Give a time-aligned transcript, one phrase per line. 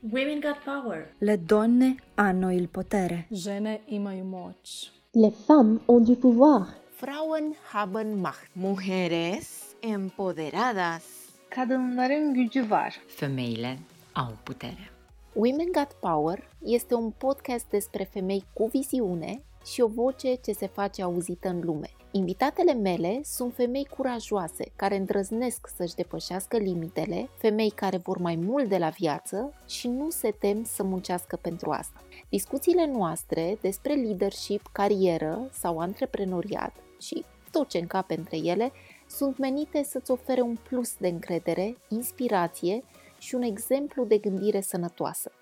[0.00, 1.12] Women got power.
[1.18, 3.26] Le donne hanno il potere.
[3.30, 4.90] Žene imaju moć.
[5.12, 6.66] Les femmes ont du pouvoir.
[6.96, 8.50] Frauen haben Macht.
[8.54, 11.02] Mujeres empoderadas.
[11.48, 13.00] Kadınların gücü var.
[13.08, 13.78] Femeile
[14.14, 14.90] au putere.
[15.34, 20.66] Women Got Power este un podcast despre femei cu viziune și o voce ce se
[20.66, 21.90] face auzită în lume.
[22.10, 28.68] Invitatele mele sunt femei curajoase, care îndrăznesc să-și depășească limitele, femei care vor mai mult
[28.68, 32.02] de la viață și nu se tem să muncească pentru asta.
[32.28, 38.72] Discuțiile noastre despre leadership, carieră sau antreprenoriat și tot ce încape între ele
[39.06, 42.84] sunt menite să-ți ofere un plus de încredere, inspirație
[43.18, 45.32] și un exemplu de gândire sănătoasă.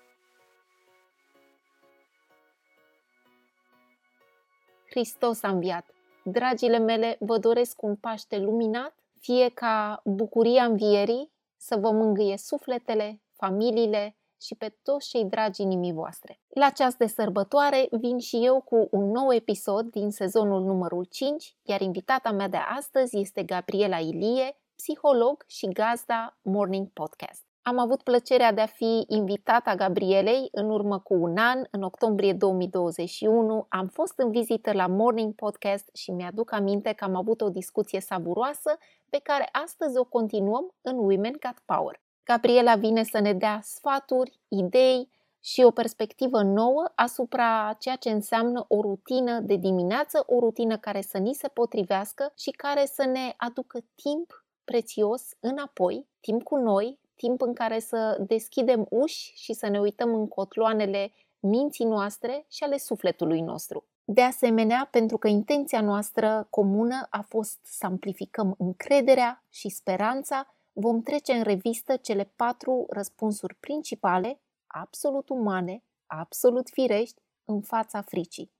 [4.89, 5.96] Hristos a înviat!
[6.29, 13.21] Dragile mele, vă doresc un Paște luminat, fie ca bucuria învierii să vă mângâie sufletele,
[13.33, 16.39] familiile și pe toți cei dragi inimii voastre.
[16.47, 21.55] La ceas de sărbătoare vin și eu cu un nou episod din sezonul numărul 5,
[21.61, 27.46] iar invitata mea de astăzi este Gabriela Ilie, psiholog și gazda Morning Podcast.
[27.67, 32.33] Am avut plăcerea de a fi invitata Gabrielei în urmă cu un an, în octombrie
[32.33, 33.65] 2021.
[33.69, 37.99] Am fost în vizită la Morning Podcast și mi-aduc aminte că am avut o discuție
[37.99, 38.77] savuroasă
[39.09, 42.01] pe care astăzi o continuăm în Women Got Power.
[42.23, 45.09] Gabriela vine să ne dea sfaturi, idei
[45.39, 51.01] și o perspectivă nouă asupra ceea ce înseamnă o rutină de dimineață, o rutină care
[51.01, 56.99] să ni se potrivească și care să ne aducă timp prețios înapoi, timp cu noi,
[57.17, 62.63] timp în care să deschidem uși și să ne uităm în cotloanele minții noastre și
[62.63, 63.85] ale sufletului nostru.
[64.03, 71.01] De asemenea, pentru că intenția noastră comună a fost să amplificăm încrederea și speranța, vom
[71.01, 78.51] trece în revistă cele patru răspunsuri principale, absolut umane, absolut firești, în fața fricii.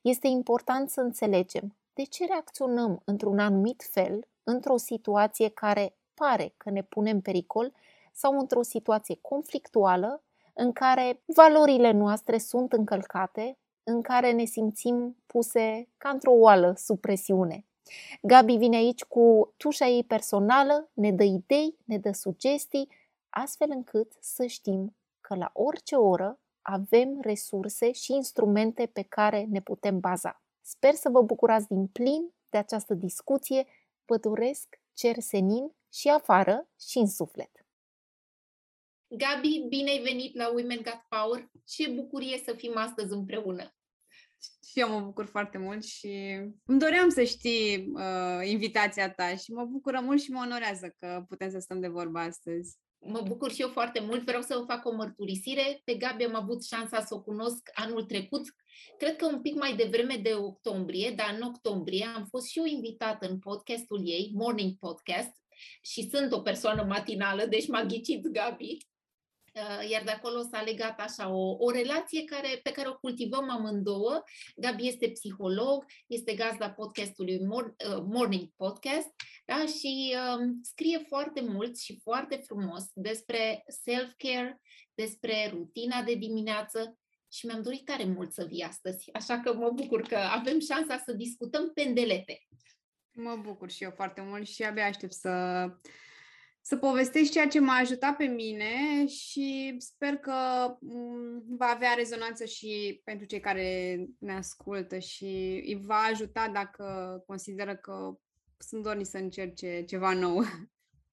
[0.00, 6.70] Este important să înțelegem de ce reacționăm într-un anumit fel într-o situație care pare că
[6.70, 7.72] ne pune în pericol
[8.18, 10.22] sau într-o situație conflictuală
[10.54, 17.00] în care valorile noastre sunt încălcate, în care ne simțim puse ca într-o oală sub
[17.00, 17.66] presiune.
[18.22, 22.88] Gabi vine aici cu tușa ei personală, ne dă idei, ne dă sugestii,
[23.28, 29.60] astfel încât să știm că la orice oră avem resurse și instrumente pe care ne
[29.60, 30.42] putem baza.
[30.62, 33.66] Sper să vă bucurați din plin de această discuție.
[34.04, 37.50] Vă doresc cer senin și afară și în suflet.
[39.08, 41.50] Gabi, bine ai venit la Women Got Power.
[41.64, 43.72] Ce bucurie să fim astăzi împreună.
[44.40, 46.08] Și eu mă bucur foarte mult și
[46.64, 51.24] îmi doream să știi uh, invitația ta și mă bucură mult și mă onorează că
[51.28, 52.76] putem să stăm de vorba astăzi.
[52.98, 54.24] Mă bucur și eu foarte mult.
[54.24, 55.80] Vreau să vă fac o mărturisire.
[55.84, 58.42] Pe Gabi am avut șansa să o cunosc anul trecut,
[58.98, 62.64] cred că un pic mai devreme de octombrie, dar în octombrie am fost și eu
[62.64, 65.30] invitată în podcastul ei, Morning Podcast,
[65.82, 68.76] și sunt o persoană matinală, deci m-a ghicit Gabi.
[69.58, 73.50] Uh, iar de acolo s-a legat așa o, o relație care, pe care o cultivăm
[73.50, 74.22] amândouă.
[74.56, 77.72] Gabi este psiholog, este gazda podcastului uh,
[78.06, 79.08] Morning Podcast
[79.44, 79.64] da?
[79.66, 84.60] și um, scrie foarte mult și foarte frumos despre self-care,
[84.94, 86.98] despre rutina de dimineață
[87.32, 91.02] și mi-am dorit tare mult să vii astăzi, așa că mă bucur că avem șansa
[91.04, 92.46] să discutăm pendelete.
[93.12, 95.30] Mă bucur și eu foarte mult și abia aștept să
[96.68, 100.34] să povestești ceea ce m-a ajutat pe mine și sper că
[100.80, 105.24] mm, va avea rezonanță și pentru cei care ne ascultă și
[105.66, 106.84] îi va ajuta dacă
[107.26, 108.18] consideră că
[108.58, 110.42] sunt dorni să încerce ceva nou.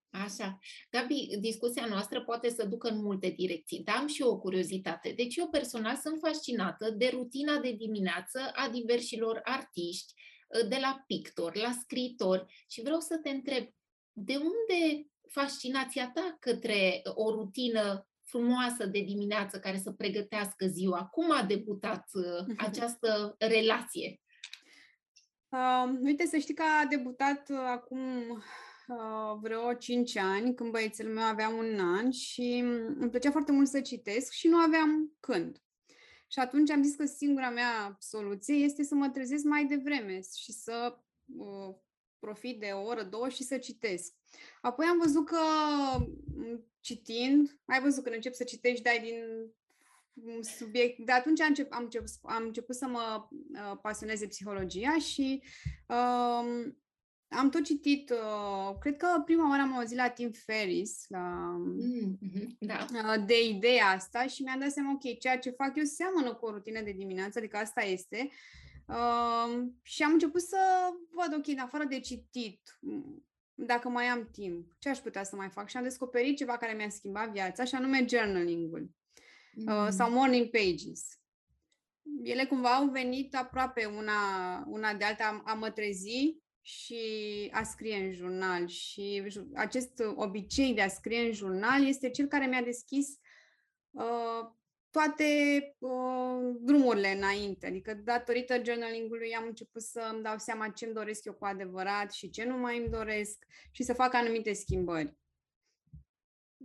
[0.10, 0.60] Așa.
[0.90, 5.14] Gabi, discuția noastră poate să ducă în multe direcții, dar am și o curiozitate.
[5.16, 10.14] Deci eu personal sunt fascinată de rutina de dimineață a diversilor artiști,
[10.70, 13.68] de la pictori, la scriitori și vreau să te întreb,
[14.12, 21.05] de unde fascinația ta către o rutină frumoasă de dimineață care să pregătească ziua?
[21.05, 24.20] Cum a debutat uh, această relație?
[25.50, 28.29] Uh, uite, să știi că a debutat uh, acum
[28.88, 32.64] uh, vreo 5 ani, când băiețel meu avea un an și
[33.00, 35.59] îmi plăcea foarte mult să citesc și nu aveam când.
[36.28, 40.52] Și atunci am zis că singura mea soluție este să mă trezesc mai devreme și
[40.52, 40.97] să
[41.38, 41.76] uh,
[42.26, 44.14] profit de o oră, două și să citesc.
[44.62, 45.38] Apoi am văzut că
[46.80, 49.24] citind, ai văzut când încep să citești, dai din
[50.44, 51.00] subiect.
[51.00, 55.44] De atunci am, încep, am, încep, am început să mă uh, pasioneze psihologia și
[55.88, 56.78] um,
[57.28, 61.56] am tot citit, uh, cred că prima oară am auzit la Tim Ferris, la,
[62.06, 62.48] Mm-hmm.
[62.60, 62.86] Da.
[62.94, 66.46] uh, de ideea asta și mi-am dat seama, ok, ceea ce fac eu seamănă cu
[66.46, 68.18] o rutină de dimineață, adică asta este.
[68.22, 68.65] Uh,
[69.82, 70.58] și am început să
[71.09, 75.35] văd, ok, în afară de citit, m, dacă mai am timp, ce aș putea să
[75.35, 75.70] mai fac?
[75.70, 78.90] Și am descoperit ceva care mi-a schimbat viața, și anume journaling-ul
[79.66, 81.20] uh, sau morning pages.
[82.23, 86.99] Ele cumva au venit aproape una, una de alta, a, a mă trezi și
[87.53, 88.67] a scrie în jurnal.
[88.67, 93.08] Și ju- acest obicei de a scrie în jurnal este cel care mi-a deschis
[93.91, 94.49] uh,
[94.96, 95.26] toate
[95.80, 97.68] uh, drumurile înainte.
[97.68, 102.12] Adică, datorită journaling-ului, am început să îmi dau seama ce îmi doresc eu cu adevărat
[102.12, 105.18] și ce nu mai îmi doresc și să fac anumite schimbări.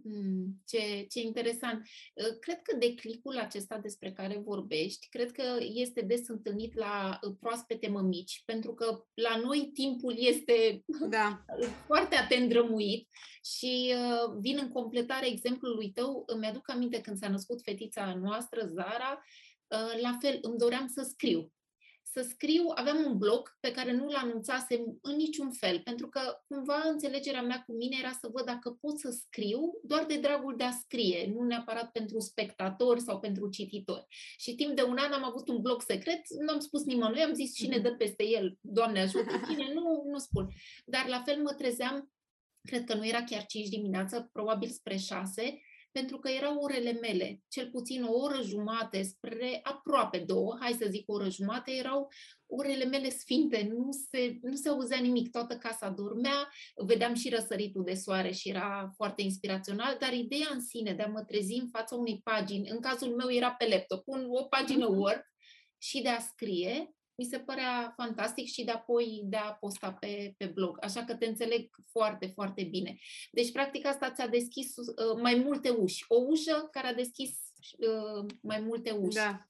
[0.04, 1.86] Mm, ce, ce interesant.
[2.14, 7.34] Uh, Cred că declicul acesta despre care vorbești, cred că este des întâlnit la uh,
[7.40, 11.44] proaspete mămici, pentru că la noi timpul este Da.
[11.86, 13.08] foarte atent drămuit
[13.58, 16.22] și uh, vin în completare exemplului tău.
[16.26, 19.24] Îmi aduc aminte când s-a născut fetița noastră, Zara,
[19.66, 21.52] uh, la fel, îmi doream să scriu.
[22.12, 26.82] Să scriu, aveam un blog pe care nu-l anunțasem în niciun fel, pentru că cumva
[26.84, 30.64] înțelegerea mea cu mine era să văd dacă pot să scriu doar de dragul de
[30.64, 34.06] a scrie, nu neapărat pentru spectatori sau pentru cititori.
[34.38, 37.34] Și timp de un an am avut un blog secret, nu am spus nimănui, am
[37.34, 40.48] zis cine dă peste el, Doamne ajută, cine nu, nu spun.
[40.84, 42.10] Dar la fel mă trezeam
[42.62, 45.60] cred că nu era chiar 5 dimineața, probabil spre 6,
[45.92, 50.86] pentru că erau orele mele, cel puțin o oră jumate spre aproape două, hai să
[50.90, 52.08] zic o oră jumate, erau
[52.46, 56.48] orele mele sfinte, nu se, nu se auzea nimic, toată casa dormea,
[56.86, 61.08] vedeam și răsăritul de soare și era foarte inspirațional, dar ideea în sine de a
[61.08, 64.86] mă trezi în fața unei pagini, în cazul meu era pe laptop, un, o pagină
[64.86, 65.22] Word
[65.78, 70.34] și de a scrie, mi se părea fantastic și de apoi de a posta pe,
[70.36, 70.84] pe blog.
[70.84, 72.98] Așa că te înțeleg foarte, foarte bine.
[73.30, 76.04] Deci, practic, asta ți-a deschis uh, mai multe uși.
[76.08, 77.30] O ușă care a deschis
[77.78, 79.16] uh, mai multe uși.
[79.16, 79.44] Da.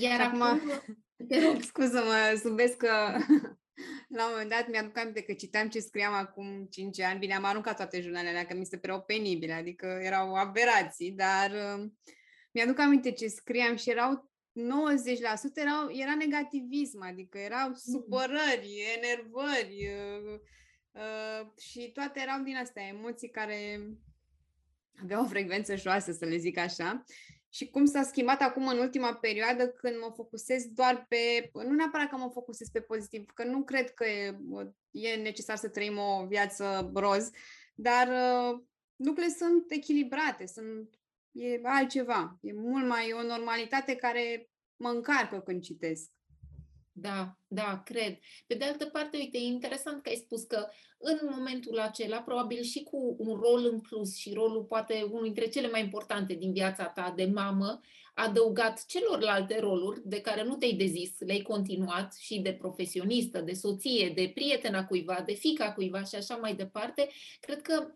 [0.00, 0.70] Iar Și acum- acum,
[1.28, 3.16] te rog, Scuză-mă, zâmbesc că
[4.16, 7.18] la un moment dat mi-aduc aminte că citeam ce scriam acum 5 ani.
[7.18, 11.50] Bine, am aruncat toate jurnalele alea, că mi se păreau penibile, adică erau aberații, dar
[11.50, 11.90] uh,
[12.52, 14.54] mi-aduc aminte ce scriam și erau 90%
[15.54, 20.38] erau, era negativism, adică erau supărări, enervări uh,
[20.92, 23.88] uh, și toate erau din astea, emoții care
[25.02, 27.04] aveau o frecvență joasă, să le zic așa.
[27.48, 32.08] Și cum s-a schimbat acum în ultima perioadă când mă focusez doar pe, nu neapărat
[32.08, 34.38] că mă focusez pe pozitiv, că nu cred că e,
[34.90, 37.30] e necesar să trăim o viață roz,
[37.74, 38.60] dar uh,
[38.96, 41.01] lucrurile sunt echilibrate, sunt,
[41.32, 46.10] e altceva, e mult mai e o normalitate care mă încarcă când citesc.
[46.94, 48.18] Da, da, cred.
[48.46, 50.66] Pe de altă parte, uite, e interesant că ai spus că
[50.98, 55.48] în momentul acela, probabil și cu un rol în plus și rolul poate unul dintre
[55.48, 57.80] cele mai importante din viața ta de mamă,
[58.14, 64.12] adăugat celorlalte roluri de care nu te-ai dezis, le-ai continuat și de profesionistă, de soție,
[64.14, 67.08] de prietena cuiva, de fica cuiva și așa mai departe,
[67.40, 67.94] cred că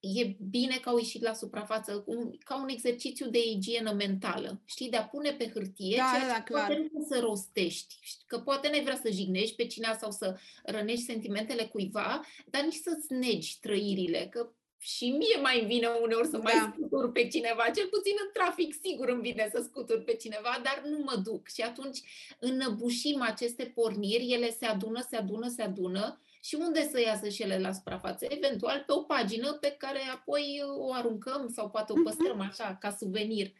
[0.00, 4.90] e bine că au ieșit la suprafață, un, ca un exercițiu de igienă mentală, știi,
[4.90, 6.66] de a pune pe hârtie Da, ceea da, ce da, clar.
[6.66, 10.38] poate nu să rostești, știi, că poate n-ai vrea să jignești pe cineva sau să
[10.64, 16.28] rănești sentimentele cuiva, dar nici să-ți negi trăirile, că și mie mai îmi vine uneori
[16.28, 16.72] să mai Da.
[16.76, 20.82] scutur pe cineva, cel puțin în trafic sigur îmi vine să scutur pe cineva, dar
[20.88, 21.48] nu mă duc.
[21.48, 21.98] Și atunci
[22.38, 27.42] înăbușim aceste porniri, ele se adună, se adună, se adună și unde să iasă și
[27.42, 28.26] ele la suprafață?
[28.28, 32.04] Eventual pe o pagină pe care apoi o aruncăm sau poate o Mhm.
[32.04, 33.52] păstrăm așa, ca suvenir.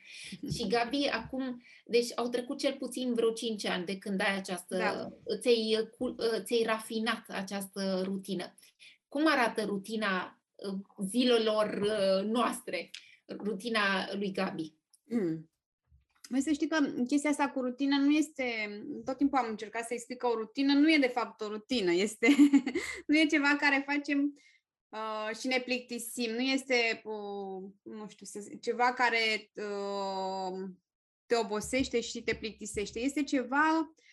[0.56, 4.76] Și Gabi, acum, deci au trecut cel puțin vreo 5 ani de când ai această,
[4.76, 5.08] Da.
[5.40, 8.54] ți-ai, cu- ți-ai rafinat această rutină.
[9.08, 10.36] Cum arată rutina uh,
[11.04, 12.90] zilelor uh, noastre,
[13.26, 14.74] rutina lui Gabi?
[15.04, 15.50] Mm.
[16.28, 18.44] Mai să știi că chestia asta cu rutină nu este,
[19.04, 21.92] tot timpul am încercat să explic că o rutină nu e de fapt o rutină,
[21.92, 22.26] este,
[23.06, 24.38] nu e ceva care facem
[24.88, 30.68] uh, și ne plictisim, nu este, uh, nu știu, să zic, ceva care uh,
[31.26, 34.06] te obosește și te plictisește, este ceva, uh,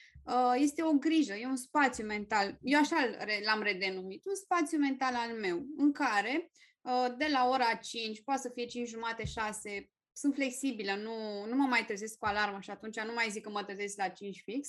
[0.56, 5.14] este o grijă, e un spațiu mental, eu așa l- l-am redenumit, un spațiu mental
[5.16, 6.52] al meu, în care
[6.82, 11.56] uh, de la ora 5, poate să fie 5 jumate, 6, sunt flexibilă, nu, nu
[11.56, 14.42] mă mai trezesc cu alarmă și atunci nu mai zic că mă trezesc la 5
[14.46, 14.68] fix,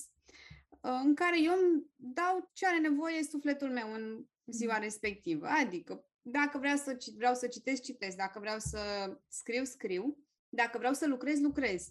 [0.70, 5.46] uh, în care eu îmi dau ce are nevoie sufletul meu în ziua respectivă.
[5.46, 8.80] Adică, dacă vreau să, ci- vreau să citesc, citesc, dacă vreau să
[9.28, 11.88] scriu, scriu, dacă vreau să lucrez, lucrez.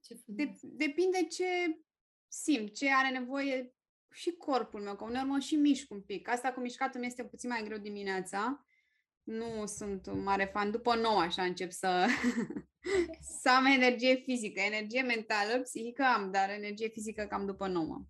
[0.00, 1.78] Ce De, depinde ce
[2.42, 3.74] simt, ce are nevoie
[4.12, 6.28] și corpul meu, că uneori mă și mișc un pic.
[6.28, 8.66] Asta cu mișcatul mi este puțin mai greu dimineața.
[9.22, 10.70] Nu sunt mare fan.
[10.70, 12.06] După nou așa încep să,
[13.42, 14.60] să am energie fizică.
[14.60, 18.06] Energie mentală, psihică am, dar energie fizică cam după nouă.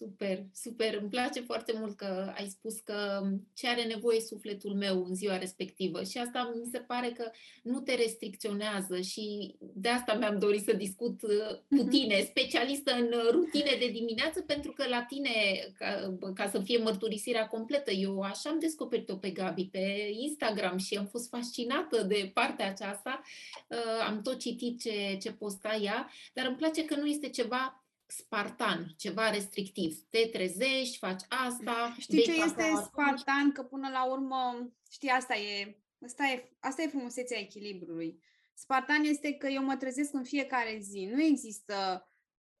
[0.00, 0.98] Super, super.
[1.00, 3.22] Îmi place foarte mult că ai spus că
[3.54, 7.30] ce are nevoie sufletul meu în ziua respectivă și asta mi se pare că
[7.62, 11.88] nu te restricționează și de asta mi-am dorit să discut uh, cu mhm.
[11.88, 15.30] tine, specialistă în rutine de dimineață, pentru că la tine,
[15.78, 20.96] ca, ca să fie mărturisirea completă, eu așa am descoperit-o pe Gabi pe Instagram și
[20.96, 23.22] am fost fascinată de partea aceasta.
[23.68, 27.84] Uh, am tot citit ce, ce posta ea, dar îmi place că nu este ceva
[28.10, 29.98] spartan, ceva restrictiv.
[30.08, 31.94] Te trezești, faci asta.
[31.98, 33.52] Știi ce este spartan?
[33.52, 38.22] Că până la urmă, știi, asta e, asta e, asta e frumusețea echilibrului.
[38.54, 41.08] Spartan este că eu mă trezesc în fiecare zi.
[41.12, 42.08] Nu există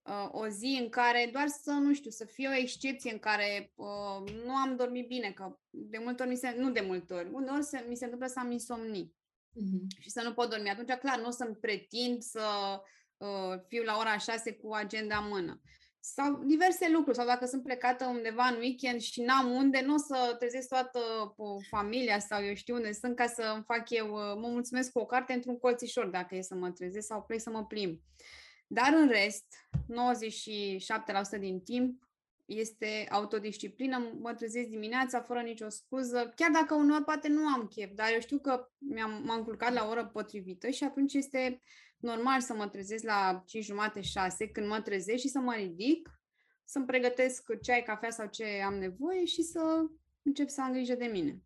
[0.02, 3.72] uh, o zi în care doar să, nu știu, să fie o excepție în care
[3.74, 7.30] uh, nu am dormit bine, că de multe ori mi se, nu de multe ori,
[7.32, 9.14] uneori se, mi se întâmplă să am insomnii
[9.54, 10.00] uh-huh.
[10.00, 10.70] și să nu pot dormi.
[10.70, 12.80] Atunci, clar, nu o să-mi pretind să uh,
[13.68, 15.60] fiu la ora 6 cu agenda în mână.
[16.02, 19.96] Sau diverse lucruri, sau dacă sunt plecată undeva în weekend și n-am unde, nu o
[19.96, 21.00] să trezesc toată
[21.36, 24.92] uh, familia sau eu știu unde sunt ca să îmi fac eu, uh, mă mulțumesc
[24.92, 28.00] cu o carte într-un colțișor dacă e să mă trezesc sau plec să mă plimb.
[28.66, 29.44] Dar în rest,
[31.36, 32.09] 97% din timp
[32.50, 37.90] este autodisciplină, mă trezesc dimineața fără nicio scuză, chiar dacă uneori poate nu am chef,
[37.94, 41.60] dar eu știu că mi-am, m-am culcat la o oră potrivită și atunci este
[41.96, 46.20] normal să mă trezesc la 5 jumate, 6, când mă trezesc și să mă ridic,
[46.64, 49.86] să-mi pregătesc ceai, cafea sau ce am nevoie și să
[50.22, 51.42] încep să am grijă de mine.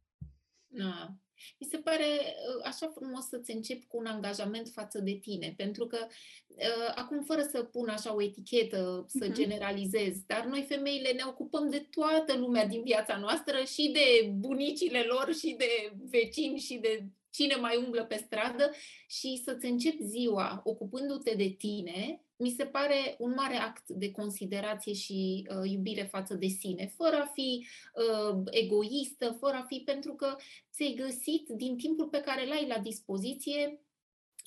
[0.66, 1.14] Da.
[1.58, 5.86] Mi se pare uh, așa frumos să-ți începi cu un angajament față de tine, pentru
[5.86, 6.06] că
[6.48, 9.34] uh, acum, fără să pun așa o etichetă, să uh-huh.
[9.34, 15.00] generalizez, dar noi femeile ne ocupăm de toată lumea din viața noastră și de bunicile
[15.02, 18.70] lor și de vecini și de cine mai umblă pe stradă
[19.06, 24.92] și să-ți începi ziua ocupându-te de tine, mi se pare un mare act de considerație
[24.92, 30.14] și uh, iubire față de sine, fără a fi uh, egoistă, fără a fi pentru
[30.14, 30.36] că
[30.72, 33.80] ți-ai găsit din timpul pe care l-ai la dispoziție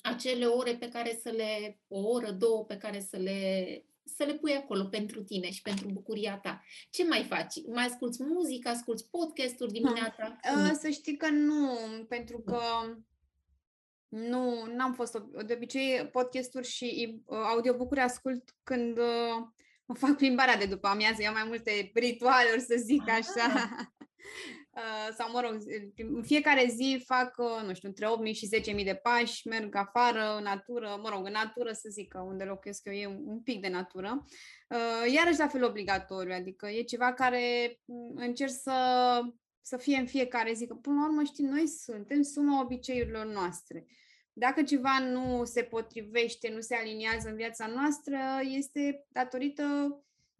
[0.02, 3.82] acele ore pe care să le, o oră, două pe care să le
[4.16, 6.62] să le pui acolo pentru tine și pentru bucuria ta.
[6.90, 7.54] Ce mai faci?
[7.66, 10.40] Mai asculți muzică, asculți podcasturi dimineața?
[10.56, 12.60] Uh, să știi că nu, pentru că
[14.08, 19.46] nu, n-am fost, de obicei podcasturi și uh, audiobook-uri ascult când uh,
[19.94, 23.68] fac plimbarea de după amiază, eu am mai multe ritualuri, să zic așa.
[24.78, 25.08] Ah.
[25.08, 25.58] Uh, sau, mă rog,
[25.96, 30.36] în fiecare zi fac, uh, nu știu, între 8.000 și 10.000 de pași, merg afară,
[30.36, 33.60] în natură, mă rog, în natură să zic că unde locuiesc eu e un pic
[33.60, 34.24] de natură.
[34.68, 39.20] Uh, iarăși la fel obligatoriu, adică e ceva care mm, încerc să,
[39.60, 43.86] să fie în fiecare zi, că până la urmă, știi, noi suntem suma obiceiurilor noastre.
[44.32, 49.64] Dacă ceva nu se potrivește, nu se aliniază în viața noastră, este datorită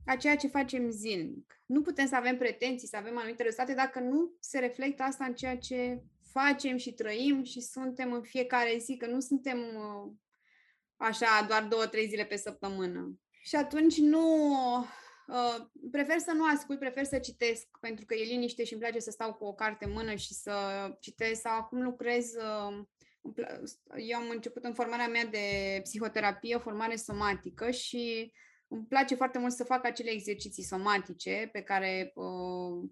[0.09, 1.61] a ceea ce facem zilnic.
[1.67, 5.35] Nu putem să avem pretenții, să avem anumite rezultate dacă nu se reflectă asta în
[5.35, 10.13] ceea ce facem și trăim și suntem în fiecare zi, că nu suntem uh,
[10.97, 13.19] așa doar două, trei zile pe săptămână.
[13.43, 14.49] Și atunci nu...
[15.29, 18.99] Uh, prefer să nu ascult, prefer să citesc, pentru că e liniște și îmi place
[18.99, 20.53] să stau cu o carte în mână și să
[21.01, 21.41] citesc.
[21.41, 22.35] Sau acum lucrez...
[22.35, 22.85] Uh,
[23.97, 25.39] eu am început în formarea mea de
[25.83, 28.33] psihoterapie, o formare somatică și
[28.69, 32.89] îmi place foarte mult să fac acele exerciții somatice pe care uh,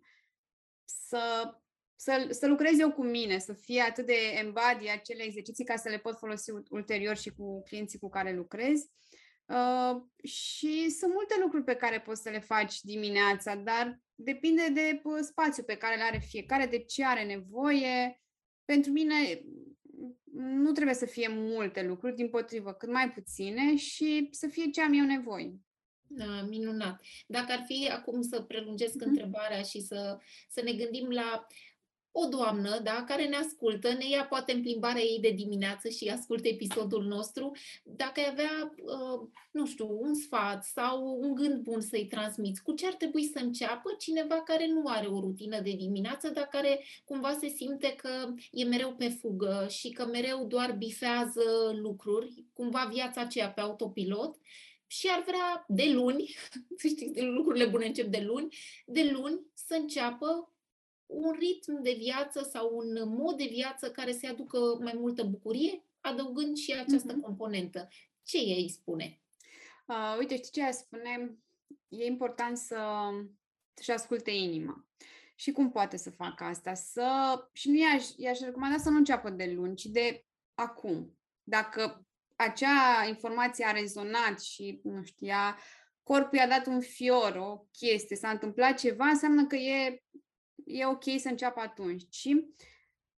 [0.85, 1.55] să,
[1.97, 5.89] să, să lucrez eu cu mine, să fie atât de embody acele exerciții ca să
[5.89, 8.81] le pot folosi ulterior și cu clienții cu care lucrez.
[9.47, 15.01] Uh, și sunt multe lucruri pe care poți să le faci dimineața, dar depinde de
[15.03, 18.21] uh, spațiul pe care îl are fiecare, de ce are nevoie.
[18.65, 19.43] Pentru mine
[20.35, 24.83] nu trebuie să fie multe lucruri, din potrivă, cât mai puține și să fie ce
[24.83, 25.55] am eu nevoie.
[26.09, 27.01] Da, minunat.
[27.27, 29.11] Dacă ar fi acum să prelungesc mm.
[29.11, 31.47] întrebarea și să, să ne gândim la
[32.19, 36.09] o doamnă da, care ne ascultă, ne ia poate în plimbarea ei de dimineață și
[36.09, 37.51] ascultă episodul nostru,
[37.83, 42.73] dacă ai avea, uh, nu știu, un sfat sau un gând bun să-i transmiți, cu
[42.73, 46.85] ce ar trebui să înceapă cineva care nu are o rutină de dimineață, dar care
[47.05, 51.43] cumva se simte că e mereu pe fugă și că mereu doar bifează
[51.83, 54.37] lucruri, cumva viața aceea pe autopilot
[54.87, 56.35] și ar vrea de luni,
[56.79, 60.53] știți, lucrurile bune încep de luni, de luni să înceapă
[61.07, 65.85] un ritm de viață sau un mod de viață care să aducă mai multă bucurie,
[66.01, 67.23] adăugând și această uh-huh.
[67.23, 67.89] componentă.
[68.23, 69.21] Ce ei spune?
[69.87, 71.39] Uh, uite, știi ce spune?
[71.89, 72.79] e important să
[73.83, 74.87] și asculte inima.
[75.35, 76.75] Și cum poate să facă asta?
[76.75, 81.19] Să, și nu i-aș, i-aș recomanda să nu înceapă de luni, ci de acum.
[81.43, 82.06] Dacă
[82.37, 85.59] acea informație a rezonat și, nu știu, ea,
[86.03, 90.03] corpul i-a dat un fior, o chestie, s-a întâmplat ceva, înseamnă că e,
[90.65, 92.07] e ok să înceapă atunci.
[92.11, 92.47] Și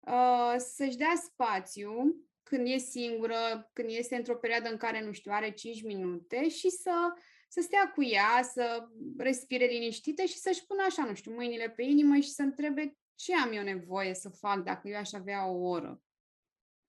[0.01, 5.33] uh, să-și dea spațiu când e singură, când este într-o perioadă în care, nu știu,
[5.35, 7.13] are 5 minute și să,
[7.49, 11.83] să stea cu ea, să respire liniștită și să-și pună așa, nu știu, mâinile pe
[11.83, 15.69] inimă și să întrebe ce am eu nevoie să fac dacă eu aș avea o
[15.69, 16.03] oră.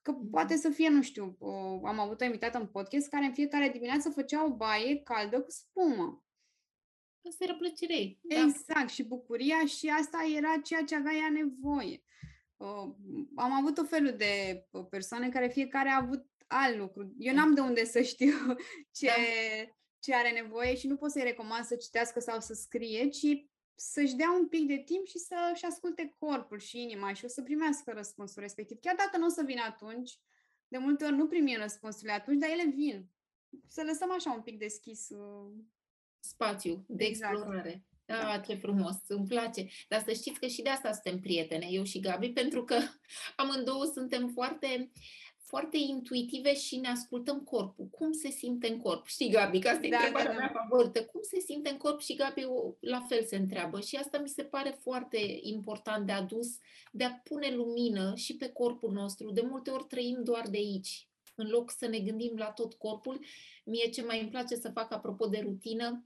[0.10, 1.50] Că poate să fie, nu știu, o,
[1.88, 5.52] am avut o invitată în podcast care în fiecare dimineață făcea o baie caldă cu
[5.52, 6.24] spumă.
[7.28, 8.18] Asta era plăcere.
[8.22, 8.42] Da.
[8.42, 12.04] Exact, și bucuria și asta era ceea ce avea ea nevoie.
[12.58, 12.96] Uh,
[13.36, 17.14] am avut o felul de persoane care fiecare a avut alt lucru.
[17.18, 18.36] Eu n-am de unde să știu
[18.98, 19.14] ce, da.
[20.00, 23.46] ce are nevoie și nu pot să-i recomand să citească sau să scrie, ci
[23.80, 27.42] să-și dea un pic de timp și să-și asculte corpul și inima și o să
[27.42, 28.78] primească răspunsul respectiv.
[28.80, 30.20] Chiar dacă nu o să vină atunci,
[30.68, 33.10] de multe ori nu primim răspunsurile atunci, dar ele vin.
[33.68, 35.10] Să lăsăm așa un pic deschis.
[35.10, 35.52] Uh...
[36.20, 37.34] Spațiu de exact.
[37.34, 37.84] explorare.
[38.06, 39.68] Da, ce frumos, îmi place.
[39.88, 42.78] Dar să știți că și de asta suntem prietene, eu și Gabi, pentru că
[43.36, 44.92] amândouă suntem foarte
[45.50, 47.86] foarte intuitive și ne ascultăm corpul.
[47.86, 49.08] Cum se simte în corp?
[49.08, 50.38] Știi, Gabi, că asta e da, întrebarea da, da.
[50.38, 51.04] mea favorită.
[51.04, 52.00] Cum se simte în corp?
[52.00, 52.46] Și Gabi
[52.80, 53.80] la fel se întreabă.
[53.80, 56.48] Și asta mi se pare foarte important de adus,
[56.92, 59.32] de a pune lumină și pe corpul nostru.
[59.32, 61.08] De multe ori trăim doar de aici.
[61.36, 63.20] În loc să ne gândim la tot corpul,
[63.66, 66.04] mie ce mai îmi place să fac apropo de rutină,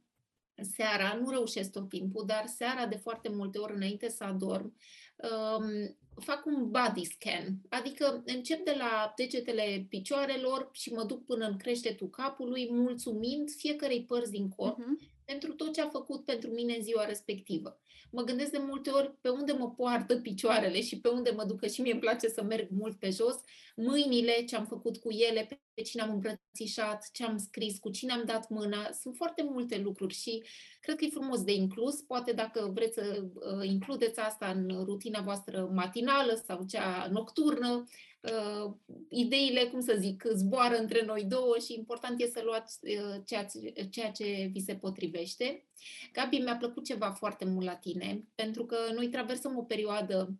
[0.62, 4.75] seara, nu reușesc tot timpul, dar seara de foarte multe ori înainte să adorm,
[5.15, 11.46] um, fac un body scan, adică încep de la degetele picioarelor și mă duc până
[11.46, 15.24] în creștetul capului, mulțumind fiecarei părți din corp uh-huh.
[15.25, 17.77] pentru tot ce a făcut pentru mine în ziua respectivă.
[18.15, 21.60] Mă gândesc de multe ori pe unde mă poartă picioarele și pe unde mă duc,
[21.60, 23.36] că și mie îmi place să merg mult pe jos,
[23.75, 28.13] mâinile, ce am făcut cu ele, pe cine am îmbrățișat, ce am scris, cu cine
[28.13, 28.91] am dat mâna.
[29.01, 30.43] Sunt foarte multe lucruri și
[30.82, 32.02] cred că e frumos de inclus.
[32.02, 37.84] Poate dacă vreți să uh, includeți asta în rutina voastră matinală sau cea nocturnă,
[38.23, 38.73] uh,
[39.09, 43.45] ideile, cum să zic, zboară între noi două și important e să luați uh, ceea,
[43.45, 45.65] ce, ceea ce vi se potrivește.
[46.13, 50.36] Gabi, mi-a plăcut ceva foarte mult la tine, pentru că noi traversăm o perioadă uh,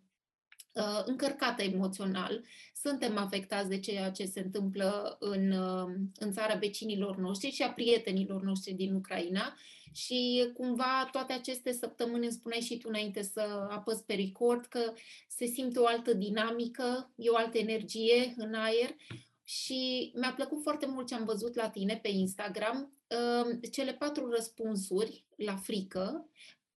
[1.04, 7.50] încărcată emoțional, suntem afectați de ceea ce se întâmplă în, uh, în țara vecinilor noștri
[7.50, 9.56] și a prietenilor noștri din Ucraina.
[9.92, 14.92] Și cumva toate aceste săptămâni, îmi spuneai și tu înainte să apăs pe record, că
[15.28, 18.96] se simte o altă dinamică, e o altă energie în aer.
[19.44, 24.30] Și mi-a plăcut foarte mult ce am văzut la tine pe Instagram, uh, cele patru
[24.30, 26.28] răspunsuri la frică,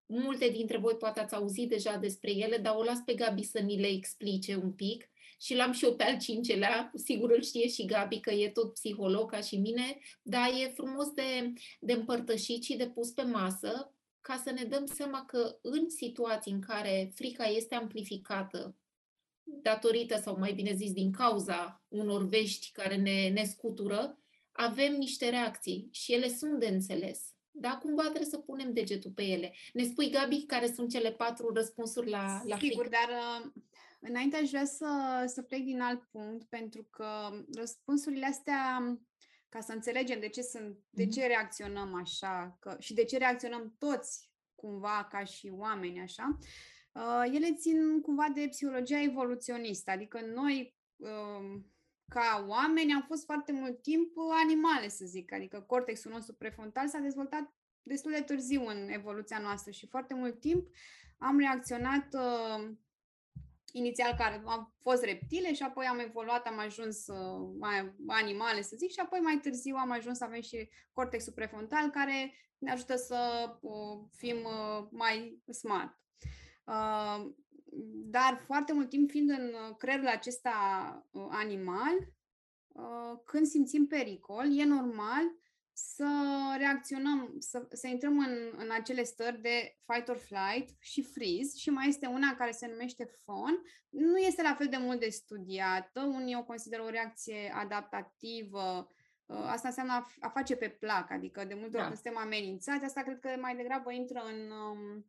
[0.05, 3.59] Multe dintre voi poate ați auzit deja despre ele, dar o las pe Gabi să
[3.59, 5.09] ni le explice un pic
[5.41, 8.73] și l-am și eu pe al cincelea, sigur îl știe și Gabi că e tot
[8.73, 13.95] psiholog ca și mine, dar e frumos de, de împărtășit și de pus pe masă
[14.21, 18.75] ca să ne dăm seama că în situații în care frica este amplificată
[19.43, 24.19] datorită sau mai bine zis din cauza unor vești care ne, ne scutură,
[24.51, 27.34] avem niște reacții și ele sunt de înțeles.
[27.57, 29.53] Da, cumva trebuie să punem degetul pe ele.
[29.73, 33.51] Ne spui, Gabi, care sunt cele patru răspunsuri la, la Sigur, dar uh,
[33.99, 37.07] înainte aș vrea să, să plec din alt punct, pentru că
[37.53, 38.97] răspunsurile astea,
[39.49, 41.11] ca să înțelegem de ce, sunt, de mhm.
[41.11, 46.37] ce reacționăm așa că, și de ce reacționăm toți cumva ca și oameni așa,
[46.91, 51.61] uh, ele țin cumva de psihologia evoluționistă, adică noi uh,
[52.09, 54.11] ca oameni am fost foarte mult timp
[54.43, 59.71] animale, să zic, adică cortexul nostru prefrontal s-a dezvoltat destul de târziu în evoluția noastră
[59.71, 60.67] și foarte mult timp
[61.17, 62.69] am reacționat uh,
[63.71, 68.75] inițial care am fost reptile și apoi am evoluat, am ajuns uh, mai animale, să
[68.77, 72.95] zic, și apoi mai târziu am ajuns să avem și cortexul prefrontal care ne ajută
[72.95, 75.99] să uh, fim uh, mai smart.
[76.63, 77.33] Uh,
[78.09, 80.53] dar foarte mult timp fiind în uh, creierul acesta
[81.11, 81.95] uh, animal,
[82.67, 85.23] uh, când simțim pericol, e normal
[85.77, 86.07] să
[86.57, 91.69] reacționăm, să, să intrăm în, în acele stări de fight or flight și freeze și
[91.69, 93.61] mai este una care se numește fawn.
[93.89, 98.87] Nu este la fel de mult de studiată, unii o consideră o reacție adaptativă,
[99.27, 101.83] asta înseamnă a, a face pe plac, adică de multe ori da.
[101.83, 105.03] când suntem amenințați, asta cred că mai degrabă intră în, um, uh,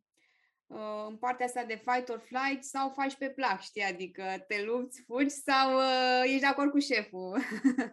[1.07, 3.83] în partea asta de fight or flight sau faci pe plac, știi?
[3.83, 7.41] Adică te lupți, fugi sau uh, ești de acord cu șeful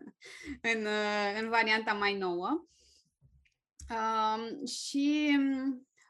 [0.73, 2.67] în, uh, în varianta mai nouă.
[3.91, 5.39] Um, și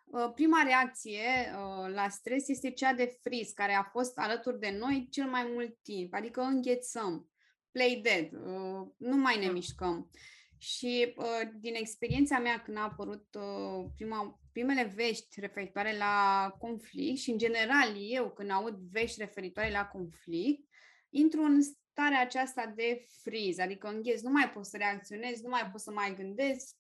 [0.05, 4.77] uh, prima reacție uh, la stres este cea de friz, care a fost alături de
[4.79, 7.29] noi cel mai mult timp, adică înghețăm,
[7.71, 9.53] play dead, uh, nu mai ne Da.
[9.53, 10.11] mișcăm.
[10.59, 17.19] Și uh, din experiența mea când a apărut uh, prima, primele vești referitoare la conflict
[17.19, 20.69] și în general eu când aud vești referitoare la conflict,
[21.11, 25.69] intru în starea aceasta de friz, adică îngheț, nu mai pot să reacționez, nu mai
[25.71, 26.77] pot să mai gândesc,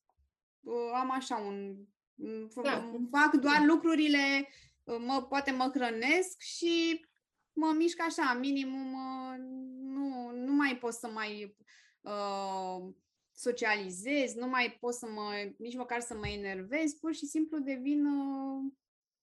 [0.60, 1.74] uh, am așa un...
[2.14, 2.90] m- f- Da.
[2.90, 4.48] m- Fac doar lucrurile,
[4.84, 7.06] uh, mă, poate mă hrănesc și
[7.52, 9.34] mă mișc așa, minimum, uh,
[9.80, 11.56] nu, nu mai pot să mai
[12.00, 12.94] uh,
[13.34, 18.06] socializez, nu mai pot să mă, nici măcar să mă enervez, pur și simplu devin,
[18.06, 18.62] uh,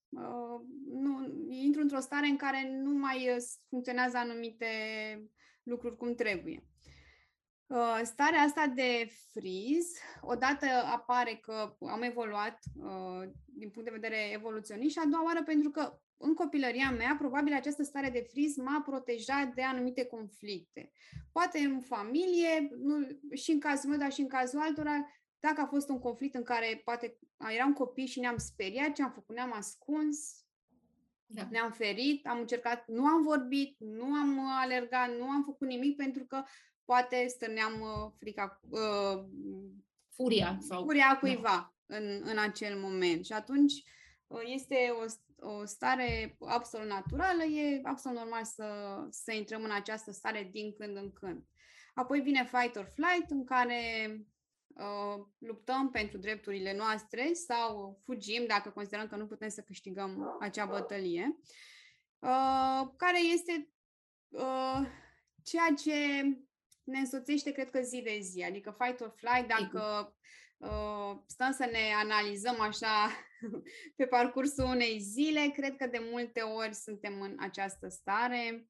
[0.10, 4.68] uh, nu, intru într-o stare în care nu mai uh, funcționează anumite
[5.64, 6.66] lucruri cum trebuie.
[7.68, 9.86] Uh, Starea asta de friz,
[10.22, 15.44] odată apare că am evoluat uh, din punct de vedere evoluționist și a doua oară
[15.44, 20.92] pentru că în copilăria mea, probabil această stare de friz m-a protejat de anumite conflicte.
[21.32, 25.66] Poate în familie, nu, și în cazul meu, dar și în cazul altora, dacă a
[25.66, 27.18] fost un conflict în care poate
[27.54, 29.36] eram copii și ne-am speriat, ce am făcut?
[29.36, 30.46] Ne-am ascuns,
[31.26, 31.48] Da.
[31.52, 35.96] ne-am ferit, am încercat, nu am vorbit, nu am uh, alergat, nu am făcut nimic
[35.96, 36.44] pentru că
[36.86, 39.24] poate stârneam uh, frica, uh,
[40.10, 40.84] Furia sau...
[40.84, 43.26] furia cuiva în, în acel moment.
[43.26, 43.74] Și atunci
[44.28, 45.06] uh, este o,
[45.42, 50.98] o stare absolut naturală, e absolut normal să, să intrăm în această stare din când
[50.98, 51.44] în când.
[51.94, 53.82] Apoi vine fight or flight, în care
[54.68, 60.66] uh, luptăm pentru drepturile noastre sau fugim dacă considerăm că nu putem să câștigăm acea
[60.66, 61.38] bătălie,
[62.20, 63.70] uh, care este
[64.30, 64.82] uh,
[65.44, 66.22] ceea ce
[66.84, 68.44] ne însoțește, cred că, zi de zi.
[68.44, 70.20] Adică fight or flight, dacă uh,
[71.26, 73.10] stăm să ne analizăm așa
[73.98, 78.66] pe parcursul unei zile, cred că de multe ori suntem în această stare.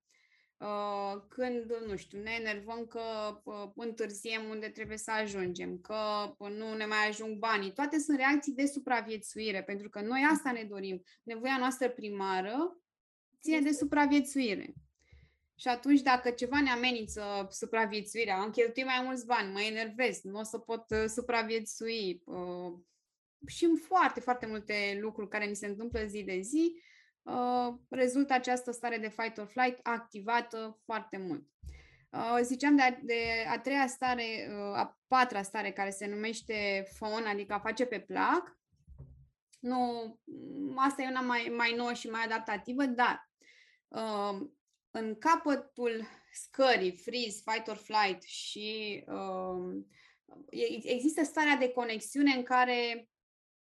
[0.62, 3.02] Uh, când, nu știu, ne enervăm că
[3.44, 5.96] uh, întârziem unde trebuie să ajungem, că
[6.38, 7.72] uh, nu ne mai ajung banii.
[7.72, 11.04] Toate sunt reacții de supraviețuire, pentru că noi asta ne dorim.
[11.24, 12.82] Nevoia noastră primară
[13.42, 14.74] ține de supraviețuire.
[15.62, 20.40] Și atunci, dacă ceva ne amenință supraviețuirea, am cheltuit mai mulți bani, mă enervez, nu
[20.40, 22.22] o să pot uh, supraviețui.
[22.26, 22.74] Uh,
[23.48, 26.82] și în foarte, foarte multe lucruri care ni se întâmplă zi de zi,
[27.22, 31.48] uh, rezultă această stare de fight or flight activată foarte mult.
[32.10, 36.88] Uh, ziceam de a, de a treia stare, uh, a patra stare care se numește
[36.94, 38.60] FON, adică a face pe plac.
[39.60, 39.80] Nu,
[40.24, 43.30] m, asta e una mai, mai nouă și mai adaptativă, dar
[43.88, 44.50] uh,
[44.92, 49.84] în capătul scării, freeze, fight or flight și uh,
[50.50, 53.10] e- există starea de conexiune în care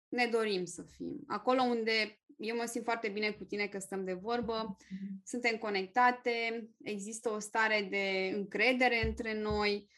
[0.08, 1.24] ne dorim să fim.
[1.28, 4.78] Acolo unde eu mă simt foarte bine cu tine că stăm de vorbă,
[5.24, 9.90] suntem conectate, există o stare de încredere între noi.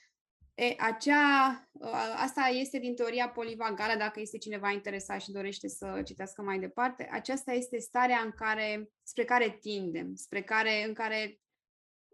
[0.59, 1.47] E, acea,
[1.79, 6.59] a- asta este din teoria polivagală, dacă este cineva interesat și dorește să citească mai
[6.59, 7.09] departe.
[7.11, 11.39] Aceasta este starea în care, spre care tindem, spre care, în care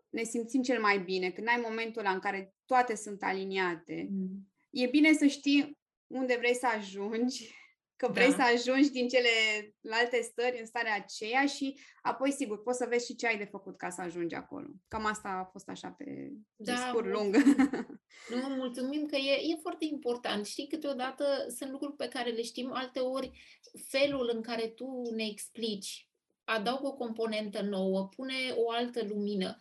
[0.10, 4.08] ne simțim cel mai bine, când ai momentul ăla în care toate sunt aliniate.
[4.12, 4.54] Mm.
[4.70, 5.78] E bine să știi
[6.08, 7.56] unde vrei să ajungi,
[7.96, 8.36] că vrei Da.
[8.36, 13.16] să ajungi din celelalte stări în starea aceea și apoi, sigur, poți să vezi și
[13.16, 14.68] ce ai de făcut ca să ajungi acolo.
[14.88, 16.04] Cam asta a fost așa pe,
[16.56, 17.36] pe Da, scurt mult- lung.
[18.30, 20.46] Nu, mulțumim că e, e foarte important.
[20.46, 21.26] Știi, câteodată
[21.58, 23.32] sunt lucruri pe care le știm, alteori
[23.88, 26.10] felul în care tu ne explici
[26.46, 29.58] adaugă o componentă nouă, pune o altă lumină.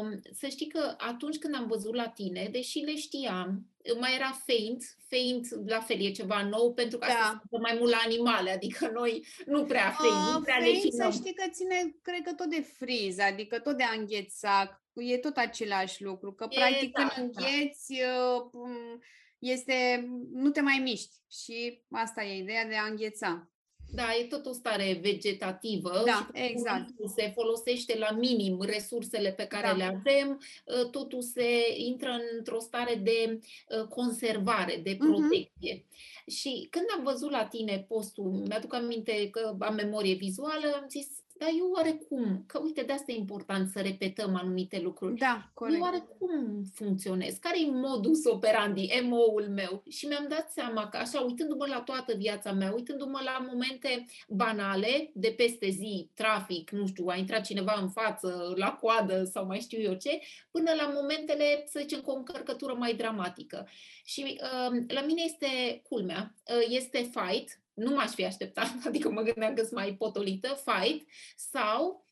[0.00, 3.66] Um, Să știi că atunci când am văzut la tine, deși le știam,
[3.98, 7.24] mai era faint, faint la fel e ceva nou, pentru că asta Da.
[7.26, 10.62] se întâmplă mai mult la animale, adică noi nu prea faint, nu Uh, prea ne
[10.64, 11.12] faint, să filmăm.
[11.12, 15.36] știi că ține, cred că tot de friz, adică tot de a îngheța, e tot
[15.36, 17.46] același lucru, că E, practic da, când da.
[17.46, 19.00] îngheți, uh, m,
[19.38, 23.48] este, nu te mai miști și asta e ideea de a îngheța.
[23.94, 26.84] Da, e tot o stare vegetativă Da, și tot exact.
[26.86, 29.72] timpul se folosește la minim resursele pe care Da.
[29.72, 33.40] le avem, uh, totul se intră într-o stare de
[33.78, 35.08] uh, conservare, de Mhm.
[35.10, 35.84] protecție.
[36.26, 41.08] Și când am văzut la tine postul, mi-aduc aminte că am memorie vizuală, am zis,
[41.38, 45.18] dar eu oarecum, că uite, de asta e important să repetăm anumite lucruri.
[45.18, 45.76] Da, corect.
[45.76, 47.36] Eu oarecum funcționez?
[47.36, 49.82] Care e modus operandi, MO-ul meu?
[49.88, 55.10] Și mi-am dat seama că așa, uitându-mă la toată viața mea, uitându-mă la momente banale,
[55.14, 59.60] de peste zi, trafic, nu știu, a intrat cineva în față, la coadă sau mai
[59.60, 60.20] știu eu ce,
[60.50, 63.68] până la momentele, să zicem, cu o încărcătură mai dramatică.
[64.04, 69.22] Și uh, la mine este culmea, uh, este fight, nu m-aș fi așteptat, adică mă
[69.22, 72.04] gândeam că sunt mai potolită, fight sau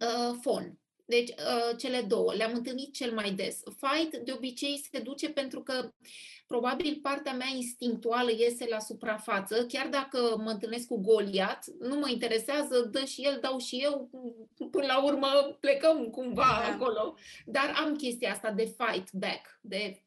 [0.00, 0.78] uh, fon.
[1.04, 3.60] Deci, uh, cele două, le-am întâlnit cel mai des.
[3.64, 5.92] Fight, de obicei, se duce pentru că
[6.46, 12.08] probabil partea mea instinctuală iese la suprafață, chiar dacă mă întâlnesc cu Goliat, nu mă
[12.08, 14.10] interesează, dă și el, dau și eu,
[14.70, 16.72] până la urmă plecăm cumva da.
[16.74, 17.14] acolo.
[17.46, 20.02] Dar am chestia asta de fight back, de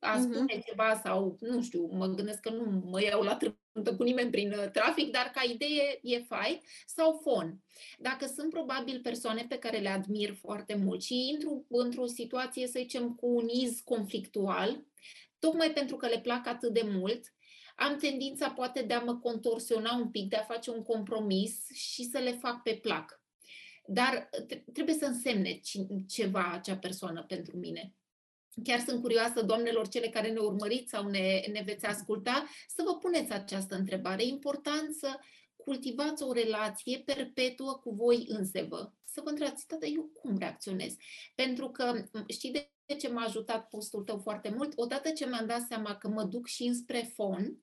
[0.00, 0.64] a spune uh-huh.
[0.66, 3.36] ceva sau, nu știu, mă gândesc că nu mă iau la
[3.74, 7.58] trântă cu nimeni prin uh, trafic, dar ca idee e fight sau fon.
[7.98, 12.78] Dacă sunt probabil persoane pe care le admir foarte mult și intru într-o situație, să
[12.78, 14.84] zicem, cu un iz conflictual,
[15.38, 17.32] tocmai pentru că le plac atât de mult,
[17.76, 22.04] am tendința poate de a mă contorsiona un pic, de a face un compromis și
[22.04, 23.22] să le fac pe plac.
[23.86, 24.30] Dar
[24.72, 25.60] trebuie să însemne
[26.08, 27.94] ceva acea persoană pentru mine.
[28.62, 32.96] Chiar sunt curioasă, doamnelor, cele care ne urmăriți sau ne, ne veți asculta, să vă
[32.96, 34.22] puneți această întrebare.
[34.22, 35.18] E important să
[35.56, 38.94] cultivați o relație perpetuă cu voi însevă.
[39.04, 40.94] Să vă întrebați, dar eu cum reacționez?
[41.34, 44.72] Pentru că știi de ce m-a ajutat postul tău foarte mult?
[44.76, 47.58] Odată ce mi-am dat seama că mă duc și înspre fon,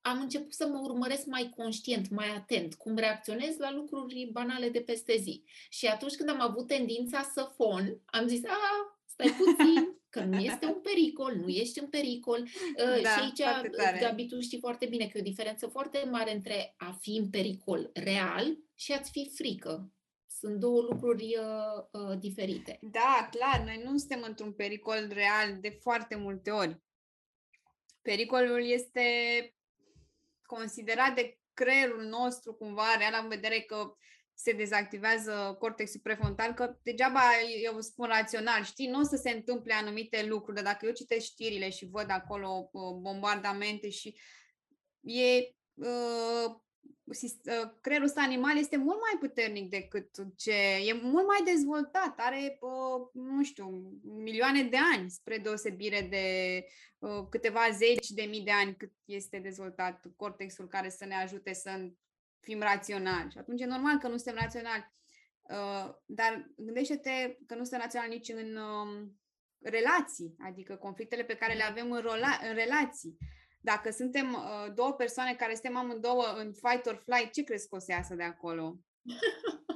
[0.00, 4.80] am început să mă urmăresc mai conștient, mai atent, cum reacționez la lucruri banale de
[4.80, 5.44] peste zi.
[5.68, 10.38] Și atunci când am avut tendința să fon, am zis, a, stai puțin, că nu
[10.38, 12.42] este un pericol, nu ești în pericol.
[12.42, 16.34] Uh, da, și aici, Gabi, tu știi foarte bine că e o diferență foarte mare
[16.34, 19.92] între a fi în pericol real și a-ți fi frică.
[20.26, 22.78] Sunt două lucruri uh, uh, diferite.
[22.82, 26.82] Da, clar, noi nu suntem într-un pericol real de foarte multe ori.
[28.02, 29.02] Pericolul este
[30.42, 33.96] considerat de creierul nostru cumva real în vedere că
[34.40, 37.20] se dezactivează cortexul prefrontal, că degeaba
[37.62, 41.24] eu spun rațional, știi, nu o să se întâmple anumite lucruri, dar dacă eu citesc
[41.24, 44.18] știrile și văd acolo uh, bombardamente și
[45.00, 46.54] e uh,
[47.04, 50.54] uh, creierul ăsta animal este mult mai puternic decât ce
[50.86, 52.58] e mult mai dezvoltat, are,
[53.12, 56.64] nu știu, milioane de ani spre deosebire de
[57.30, 61.90] câteva zeci de mii de ani cât este dezvoltat cortexul care să ne ajute să
[62.48, 63.30] fim raționali.
[63.30, 64.92] Și atunci e normal că nu suntem raționali.
[65.42, 69.08] Uh, dar gândește-te că nu suntem raționali nici în uh,
[69.60, 73.16] relații, adică conflictele pe care le avem în, rola- în relații.
[73.60, 77.76] Dacă suntem uh, două persoane care suntem amândouă în fight or flight, ce crezi că
[77.76, 78.78] o să iasă de acolo?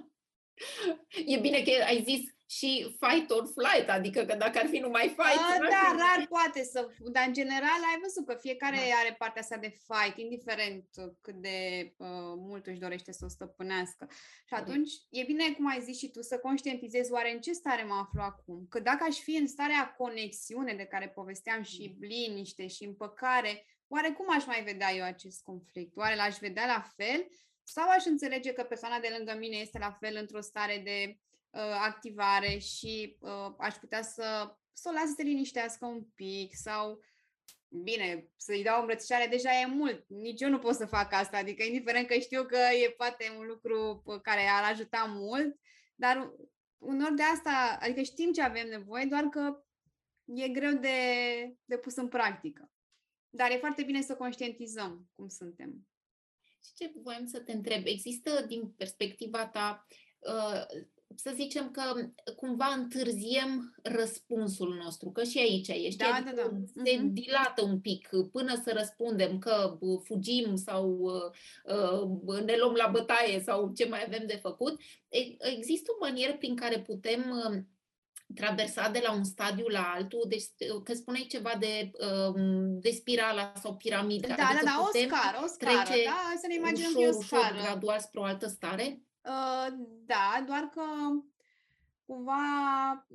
[1.34, 2.20] e bine că ai zis
[2.56, 5.38] și fight or flight, adică că dacă ar fi numai fight...
[5.38, 6.88] A, da, rar poate să...
[6.98, 8.96] Dar în general ai văzut că fiecare da.
[9.02, 10.84] are partea sa de fight, indiferent
[11.20, 11.58] cât de
[11.96, 12.08] uh,
[12.48, 14.08] mult își dorește să o stăpânească.
[14.46, 17.82] Și atunci e bine, cum ai zis și tu, să conștientizezi oare în ce stare
[17.82, 18.66] mă aflu acum.
[18.68, 22.06] Că dacă aș fi în starea conexiune de care povesteam și mm.
[22.08, 25.96] liniște și împăcare, oare cum aș mai vedea eu acest conflict?
[25.96, 27.26] Oare l-aș vedea la fel?
[27.62, 31.31] Sau aș înțelege că persoana de lângă mine este la fel într-o stare de uh,
[31.60, 37.00] activare și uh, aș putea să, să o las să se liniștească un pic sau
[37.68, 40.04] bine, să-i dau o îmbrățișare deja e mult.
[40.08, 43.46] Nici eu nu pot să fac asta, adică indiferent că știu că e poate un
[43.46, 45.58] lucru care ar ajuta mult,
[45.94, 46.32] dar
[46.78, 49.64] unor de asta, adică știm ce avem nevoie, doar că
[50.24, 50.98] e greu de,
[51.64, 52.70] de pus în practică.
[53.28, 55.86] Dar e foarte bine să conștientizăm cum suntem.
[56.64, 57.82] Și ce voiam să te întreb?
[57.84, 59.86] Există, din perspectiva ta,
[60.18, 60.84] uh,
[61.16, 61.82] să zicem că
[62.36, 66.50] cumva întârziem răspunsul nostru, că și aici ești, da, da, da.
[66.84, 67.12] se uh-huh.
[67.12, 73.72] dilată un pic până să răspundem că fugim sau uh, ne luăm la bătaie sau
[73.76, 74.80] ce mai avem de făcut.
[75.38, 77.60] Există o manieră prin care putem uh,
[78.34, 80.44] traversa de la un stadiu la altul, deci
[80.84, 81.90] că spuneai ceva de,
[82.80, 84.26] de spirala sau piramidă.
[84.26, 87.22] Da, adică da, da, o scară, o scară, trece da, să ne imaginăm ușor, o
[87.22, 87.54] scară.
[87.54, 89.02] Ușor, gradual spre o altă stare?
[89.24, 89.66] Uh,
[90.04, 90.82] da, doar că
[92.06, 93.06] cumva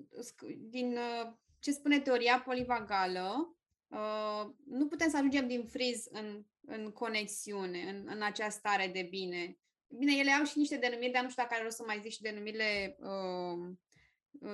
[0.58, 3.56] din uh, ce spune teoria polivagală,
[3.88, 9.08] uh, nu putem să ajungem din friz în, în conexiune, în, în acea stare de
[9.10, 9.58] bine.
[9.88, 12.12] Bine, ele au și niște denumiri, dar nu știu dacă are rost să mai zic
[12.12, 13.72] și denumirile uh,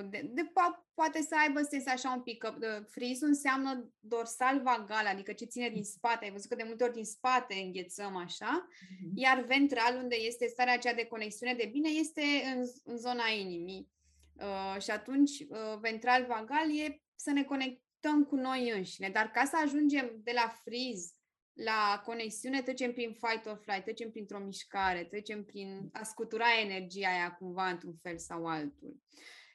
[0.10, 4.62] de, de po- poate să aibă sens așa un pic, că uh, frizul înseamnă dorsal
[4.62, 6.26] vagal, adică ce ține din spate.
[6.26, 8.68] Ai văzut că de multe ori din spate înghețăm așa,
[9.16, 12.22] iar ventral, unde este starea aceea de conexiune de bine, este
[12.56, 13.92] în, în zona inimii.
[14.34, 19.10] Uh, și atunci, uh, ventral vagal e să ne conectăm cu noi înșine.
[19.10, 21.14] Dar ca să ajungem de la friz
[21.54, 27.08] la conexiune, trecem prin fight or flight, trecem printr-o mișcare, trecem prin a scutura energia
[27.08, 28.96] aia cumva într-un fel sau altul.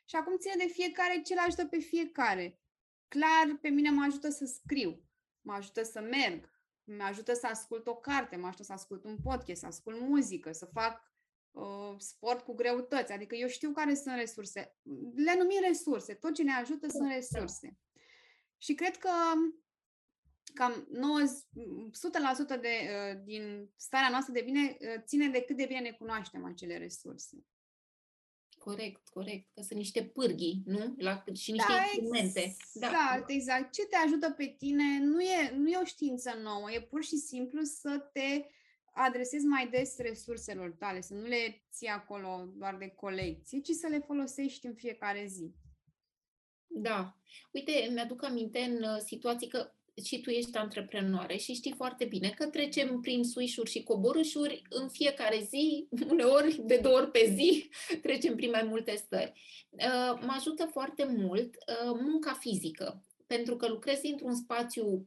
[0.08, 2.60] Și acum ține de fiecare ce l ajută pe fiecare.
[3.08, 5.02] Clar, pe mine mă ajută să scriu,
[5.40, 6.52] mă ajută să merg,
[6.84, 10.52] mă ajută să ascult o carte, mă ajută să ascult un podcast, să ascult muzică,
[10.52, 11.12] să fac
[11.50, 13.12] uh, sport cu greutăți.
[13.12, 14.76] Adică eu știu care sunt resurse.
[15.14, 16.14] Le numim resurse.
[16.14, 17.78] Tot ce ne ajută sunt resurse.
[18.56, 19.10] Și cred că
[20.54, 21.38] cam 90,
[22.56, 25.92] 100% de, uh, din starea noastră de bine uh, ține de cât de bine ne
[25.92, 27.46] cunoaștem acele resurse.
[28.68, 29.48] Corect, corect.
[29.54, 30.94] Că sunt niște pârghii, nu?
[30.98, 32.56] La, și niște Da, instrumente.
[32.74, 33.72] Exact, exact.
[33.72, 37.16] Ce te ajută pe tine nu e, nu e o știință nouă, e pur și
[37.16, 38.44] simplu să te
[38.92, 43.86] adresezi mai des resurselor tale, să nu le ții acolo doar de colecție, ci să
[43.86, 45.54] le folosești în fiecare zi.
[46.66, 47.16] Da.
[47.52, 49.72] Uite, mi-aduc aminte în uh, situații că
[50.04, 54.88] și tu ești antreprenoare și știi foarte bine că trecem prin suișuri și coborâșuri în
[54.88, 57.68] fiecare zi, uneori de două ori pe zi,
[58.02, 59.32] trecem prin mai multe stări.
[59.70, 65.06] Uh, Mă ajută foarte mult uh, munca fizică, pentru că lucrezi într-un spațiu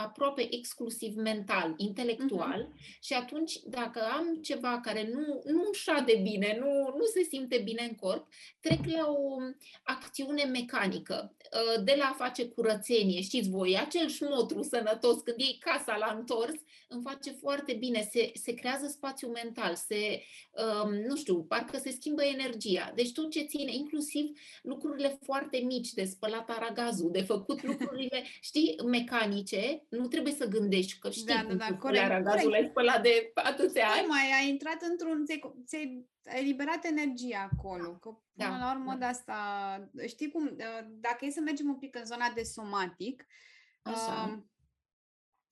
[0.00, 3.00] aproape exclusiv mental, intelectual uh-huh.
[3.00, 7.82] și atunci dacă am ceva care nu, nu șade bine, nu, nu se simte bine
[7.82, 8.26] în corp,
[8.60, 9.36] trec la o
[9.82, 11.36] acțiune mecanică,
[11.84, 16.54] de la a face curățenie, știți voi, acel șmotru sănătos, când iei casa la întors,
[16.88, 20.22] îmi face foarte bine, se, se creează spațiu mental, se,
[20.82, 22.92] um, nu știu, parcă se schimbă energia.
[22.94, 24.24] Deci tot ce ține, inclusiv
[24.62, 30.98] lucrurile foarte mici, de spălat aragazul, de făcut lucrurile, știi, mecanice, nu trebuie să gândești,
[30.98, 32.62] că știi Da, cum da, da, tu corect, aragazul corect.
[32.64, 34.06] ai spălat de atâția ani.
[34.06, 35.24] Mai ai intrat într-un...
[35.24, 38.98] ți-ai, ți-ai eliberat energia acolo, că până Da, la urmă da.
[38.98, 39.90] de asta...
[40.06, 40.56] Știi cum,
[40.88, 43.26] dacă e să mergem un pic în zona de somatic,
[43.82, 44.30] Așa.
[44.32, 44.50] um,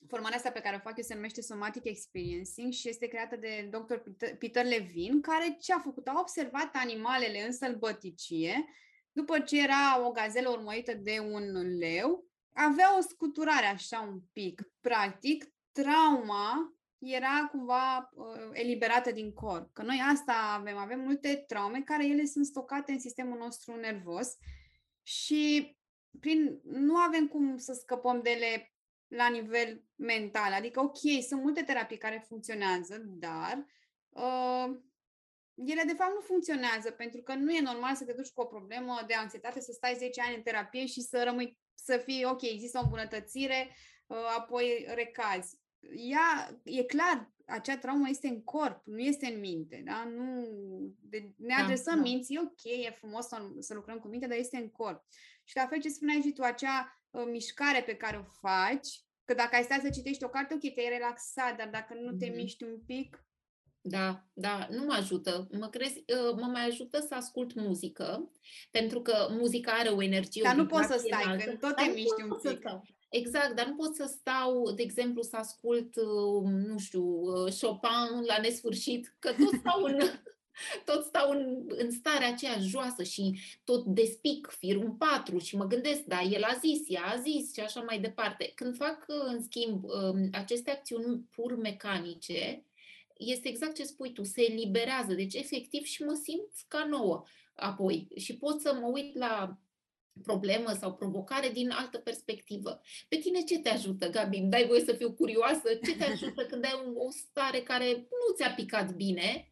[0.08, 3.68] formarea asta pe care o fac eu se numește Somatic Experiencing și este creată de
[3.70, 3.94] dr.
[3.94, 6.06] Peter- Peter Levin, care ce a făcut?
[6.08, 8.64] A observat animalele în sălbăticie,
[9.12, 14.62] după ce era o gazelă urmărită de un leu, avea o scuturare așa un pic.
[14.80, 19.72] Practic, trauma era cumva uh, eliberată din corp.
[19.72, 24.36] Că noi asta avem, avem multe traume care ele sunt stocate în sistemul nostru nervos
[25.02, 25.76] și
[26.20, 28.72] prin, nu avem cum să scăpăm de ele
[29.06, 30.52] la nivel mental.
[30.52, 33.66] Adică, ok, sunt multe terapii care funcționează, dar
[34.08, 34.76] uh,
[35.54, 38.46] ele de fapt nu funcționează pentru că nu e normal să te duci cu o
[38.46, 42.42] problemă de anxietate, să stai 10 ani în terapie și să rămâi, să fii, ok,
[42.42, 43.68] există o îmbunătățire,
[44.06, 45.58] uh, apoi recazi.
[45.96, 50.04] Ea, e clar, acea traumă este în corp, nu este în minte, da?
[50.04, 50.46] Nu,
[51.00, 52.00] de, ne Da, adresăm da.
[52.02, 55.04] minții, ok, e frumos să, să lucrăm cu minte, dar este în corp.
[55.44, 58.88] Și la fel ce spuneai și tu, acea uh, mișcare pe care o faci,
[59.24, 62.26] că dacă ai stat să citești o carte, ok, te-ai relaxat, dar dacă nu te
[62.26, 62.34] Mhm.
[62.36, 63.25] miști un pic,
[63.88, 65.48] Da, da, nu mă ajută.
[65.58, 68.30] Mă, crezi, uh, mă mai ajută să ascult muzică,
[68.70, 71.58] pentru că muzica are o energie, Dar o nu poți să vibrație stai, înaltă, când
[71.58, 72.58] tot dar te nu miști pot un să pic.
[72.58, 72.84] stau.
[73.08, 78.24] Exact, dar nu pot să stau, de exemplu, să ascult, uh, nu știu, uh, Chopin
[78.26, 79.98] la nesfârșit, că tot stau în,
[80.84, 85.66] tot stau în, în starea aceea joasă și tot despic firul în patru și mă
[85.66, 88.52] gândesc, da, el a zis, ea a zis și așa mai departe.
[88.54, 92.64] Când fac, uh, în schimb, um, aceste acțiuni pur mecanice,
[93.18, 97.24] este exact ce spui tu, se eliberează, deci efectiv și mă simt ca nouă
[97.54, 99.58] apoi și pot să mă uit la
[100.22, 102.80] problemă sau provocare din altă perspectivă.
[103.08, 104.36] Pe tine ce te ajută, Gabi?
[104.36, 105.74] Îmi dai voie să fiu curioasă?
[105.84, 109.50] Ce te ajută când ai un, o stare care nu ți-a picat bine?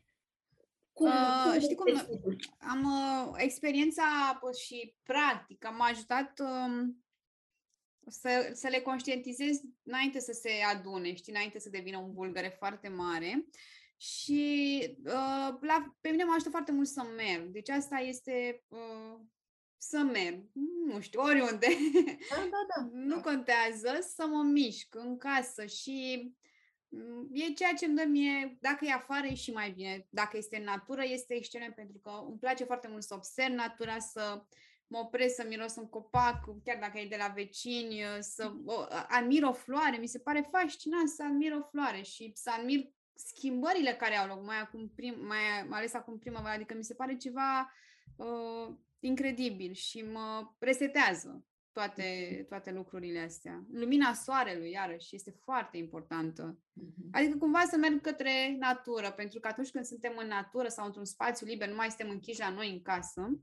[0.92, 2.48] Cum, Uh, cum știi cum- te descurci?
[2.58, 7.03] Am uh, experiența pă, și practică, m-a ajutat um,
[8.08, 12.88] să, să le conștientizez înainte să se adune, știi, înainte să devină un bulgăre foarte
[12.88, 13.46] mare.
[13.96, 17.46] Și uh, la, pe mine mă ajută foarte mult să merg.
[17.46, 19.20] Deci asta este uh,
[19.76, 20.44] să merg,
[20.86, 21.66] nu știu, oriunde.
[22.30, 22.88] Da, da, da.
[23.10, 26.30] nu contează să mă mișc în casă și
[26.88, 30.36] mm, e ceea ce îmi dă mie, dacă e afară e și mai bine, dacă
[30.36, 34.44] este în natură este excelent pentru că îmi place foarte mult să observ natura, să
[34.86, 39.42] mă opresc, să miros un copac, chiar dacă e de la vecini, să o, admir
[39.42, 44.16] o floare, mi se pare fascinant să admir o floare și să admir schimbările care
[44.16, 47.72] au loc, mai, acum prim, mai, mai ales acum primăvara, adică mi se pare ceva
[48.16, 53.64] uh, incredibil și mă resetează toate, toate lucrurile astea.
[53.72, 56.58] Lumina soarelui, iarăși, este foarte importantă.
[56.72, 57.08] Mhm.
[57.12, 61.04] Adică cumva să merg către natură, pentru că atunci când suntem în natură sau într-un
[61.04, 63.40] spațiu liber, nu mai suntem închiși la noi în casă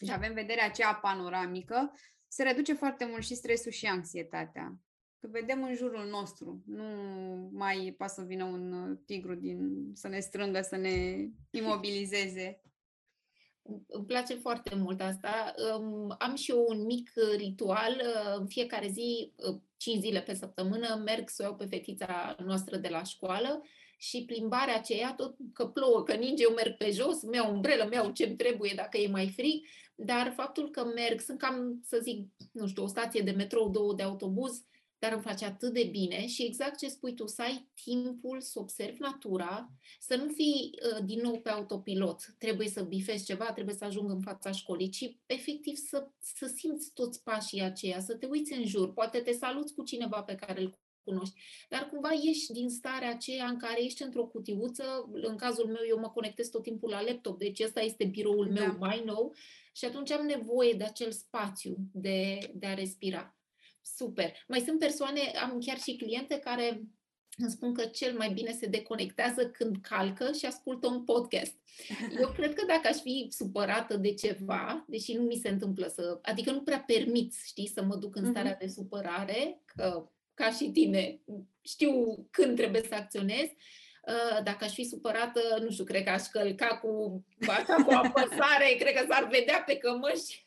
[0.00, 0.14] și Da.
[0.14, 1.92] avem vederea aceea panoramică,
[2.28, 4.80] se reduce foarte mult și stresul și anxietatea.
[5.20, 6.84] Că vedem în jurul nostru, nu
[7.52, 12.60] mai poate să vină un uh, tigru din, să ne strângă, să ne imobilizeze.
[13.88, 15.54] Îmi place foarte mult asta.
[15.78, 18.02] Um, Am și eu un mic uh, ritual.
[18.04, 22.36] uh, În fiecare zi, uh, 5 zile pe săptămână, merg să o iau pe fetița
[22.44, 23.62] noastră de la școală
[23.98, 27.84] și plimbarea aceea, tot că plouă, că ninge, eu merg pe jos, îmi iau umbrelă,
[27.84, 29.66] îmi iau ce-mi trebuie dacă e mai frig,
[29.96, 33.94] dar faptul că merg, sunt cam, să zic, nu știu, o stație de metrou, două
[33.94, 34.64] de autobuz,
[34.98, 38.58] dar îmi face atât de bine și exact ce spui tu, să ai timpul să
[38.58, 39.70] observi natura,
[40.00, 44.10] să nu fii uh, din nou pe autopilot, trebuie să bifezi ceva, trebuie să ajung
[44.10, 48.66] în fața școlii, ci efectiv să, să simți toți pașii aceia, să te uiți în
[48.66, 53.10] jur, poate te saluți cu cineva pe care îl cunoști, dar cumva ieși din starea
[53.10, 57.02] aceea în care ești într-o cutiuță, în cazul meu eu mă conectez tot timpul la
[57.02, 58.76] laptop, deci ăsta este biroul meu Da.
[58.78, 59.34] mai nou
[59.72, 63.36] și atunci am nevoie de acel spațiu de, de a respira.
[63.82, 64.32] Super.
[64.48, 66.82] Mai sunt persoane, am chiar și cliente care
[67.38, 71.54] îmi spun că cel mai bine se deconectează când calcă și ascultă un podcast.
[72.20, 76.18] Eu cred că dacă aș fi supărată de ceva, deși nu mi se întâmplă să...
[76.22, 78.30] Adică nu prea permit, știi, să mă duc în Mhm.
[78.30, 81.20] starea de supărare, că ca și tine
[81.62, 81.92] știu
[82.30, 83.46] când trebuie să acționez.
[84.06, 88.76] Uh, Dacă aș fi supărată, nu știu, cred că aș călca cu, așa, cu apăsare,
[88.78, 90.34] cred că s-ar vedea pe cămăși.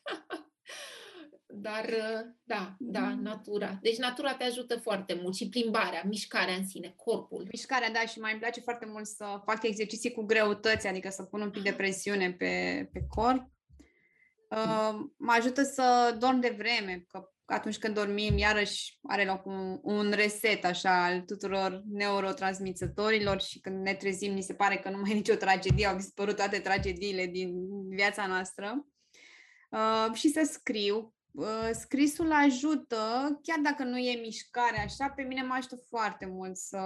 [1.51, 3.21] Dar, uh, da, da, Mm.
[3.21, 3.77] natura.
[3.81, 7.47] Deci natura te ajută foarte mult și plimbarea, mișcarea în sine, corpul.
[7.51, 11.23] Mișcarea, da, și mai îmi place foarte mult să fac exerciții cu greutăți, adică să
[11.23, 13.49] pun un pic de presiune pe, pe corp.
[14.49, 19.79] Uh, mă ajută să dorm de vreme, că atunci când dormim, iarăși are loc un,
[19.81, 24.97] un reset așa al tuturor neurotransmițătorilor și când ne trezim, ni se pare că nu
[24.97, 27.51] mai e nicio tragedie, au dispărut toate tragediile din
[27.89, 28.85] viața noastră.
[29.69, 31.13] Uh, și să scriu.
[31.31, 32.97] Uh, scrisul ajută,
[33.43, 36.79] chiar dacă nu e mișcare așa, pe mine mă ajută foarte mult să,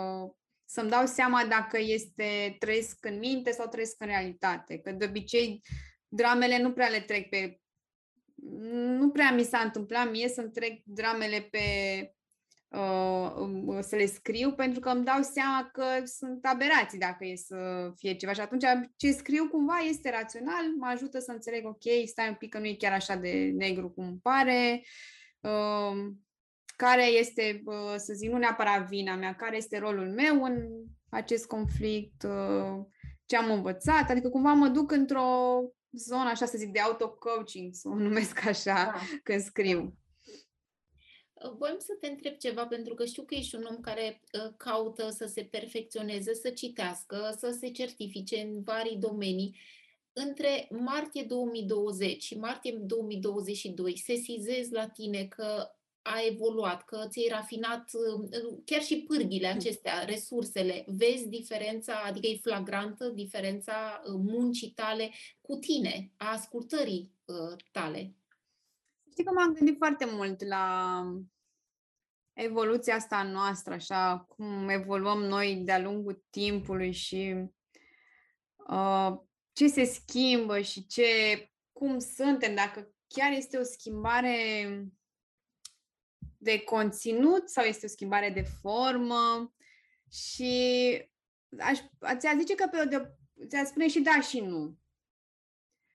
[0.66, 4.78] să-mi dau seama dacă este trăiesc în minte sau trăiesc în realitate.
[4.78, 5.62] Că de obicei
[6.08, 7.58] dramele nu prea le trec pe...
[9.00, 11.60] Nu prea mi s-a întâmplat mie să-mi trec dramele pe...
[12.68, 17.92] Uh, să le scriu pentru că îmi dau seama că sunt aberații dacă e să
[17.96, 18.34] fie ceva.
[18.34, 18.64] Și atunci
[18.96, 22.66] ce scriu cumva este rațional, mă ajută să înțeleg, ok, stai un pic că nu
[22.66, 24.84] e chiar așa de negru cum pare,
[25.40, 26.12] uh,
[26.76, 30.68] care este, uh, să zic, nu neapărat vina mea, care este rolul meu în
[31.10, 32.86] acest conflict, uh,
[33.26, 35.60] ce am învățat, adică cumva mă duc într-o
[35.98, 39.00] zonă, așa să zic, de auto-coaching, să o numesc așa, Da.
[39.24, 39.98] când scriu.
[41.58, 45.10] Voiam să te întreb ceva, pentru că știu că ești un om care uh, caută
[45.10, 49.56] să se perfecționeze, să citească, să se certifice în vari domenii.
[50.14, 55.68] Între martie 2020 și martie 2022, sesizezi la tine că
[56.04, 60.84] a evoluat, că ți-ai rafinat uh, chiar și pârghile acestea, resursele.
[60.88, 68.16] Vezi diferența, adică e flagrantă diferența uh, muncii tale cu tine, a ascultării uh, tale.
[69.12, 71.04] Știi că m-am gândit foarte mult la
[72.34, 77.36] evoluția asta a noastră, așa, cum evoluăm noi de-a lungul timpului și
[78.70, 79.12] uh,
[79.54, 81.06] ce se schimbă și ce,
[81.72, 84.36] cum suntem, dacă chiar este o schimbare
[86.44, 89.54] de conținut sau este o schimbare de formă
[90.12, 90.54] și
[91.60, 91.80] aș,
[92.18, 93.16] ți-a zice că pe o de,
[93.48, 94.78] ți-a spune și da și nu.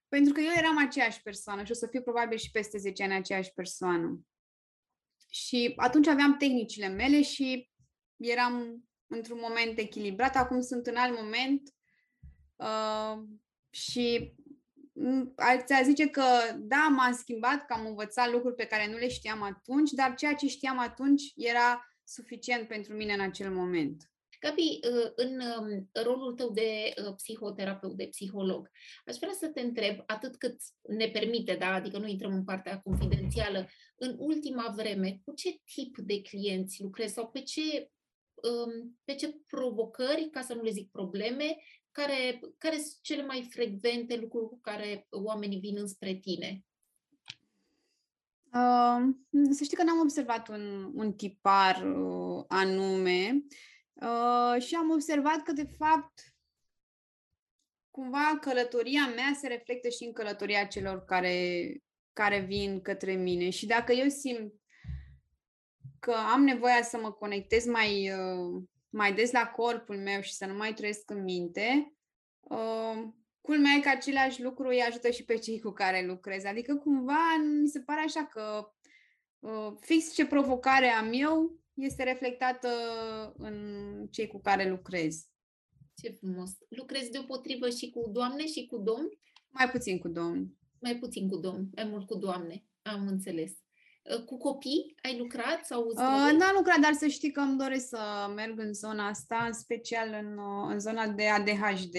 [0.08, 3.14] Pentru că eu eram aceeași persoană și o să fiu probabil și peste 10 ani
[3.14, 4.20] aceeași persoană.
[5.30, 7.70] Și atunci aveam tehnicile mele și
[8.16, 11.74] eram într-un moment echilibrat, acum sunt în alt moment
[12.56, 13.22] uh,
[13.70, 14.34] și
[15.64, 16.24] ți-a zice că
[16.58, 20.34] da, m-am schimbat, că am învățat lucruri pe care nu le știam atunci, dar ceea
[20.34, 24.10] ce știam atunci era suficient pentru mine în acel moment.
[24.40, 24.78] Gabi,
[25.14, 25.42] în
[25.92, 28.70] rolul tău de psihoterapeut, de psiholog,
[29.04, 31.72] aș vrea să te întreb, atât cât ne permite, da?
[31.72, 37.14] adică nu intrăm în partea confidențială, în ultima vreme, cu ce tip de clienți lucrezi
[37.14, 37.90] sau pe ce,
[39.04, 41.56] pe ce provocări, ca să nu le zic probleme,
[41.98, 46.64] care, care sunt cele mai frecvente lucruri cu care oamenii vin înspre tine?
[48.52, 49.14] Uh,
[49.50, 53.42] să știi că n-am observat un, un tipar uh, anume
[53.92, 56.20] uh, și am observat că, de fapt,
[57.90, 61.70] cumva călătoria mea se reflectă și în călătoria celor care,
[62.12, 63.50] care vin către mine.
[63.50, 64.52] Și dacă eu simt
[65.98, 70.46] că am nevoia să mă conectez mai, uh, mai des la corpul meu și să
[70.46, 71.92] nu mai trăiesc în minte,
[72.40, 73.08] uh,
[73.40, 76.44] culmea e că același lucru îi ajută și pe cei cu care lucrez.
[76.44, 78.72] Adică cumva mi se pare așa că
[79.38, 82.68] uh, fix ce provocare am eu este reflectată
[83.36, 83.56] în
[84.10, 85.26] cei cu care lucrez.
[85.94, 86.50] Ce frumos!
[86.68, 89.18] Lucrezi deopotrivă și cu doamne și cu domni?
[89.48, 90.56] Mai puțin cu domni.
[90.80, 92.64] Mai puțin cu domni, mai mult cu doamne.
[92.82, 93.52] Am înțeles.
[94.14, 95.64] Uh, cu copii ai lucrat?
[95.64, 95.84] sau?
[95.86, 99.52] Uh, n-am lucrat, dar să știi că îmi doresc să merg în zona asta, în
[99.52, 101.96] special în, uh, în zona de ADHD,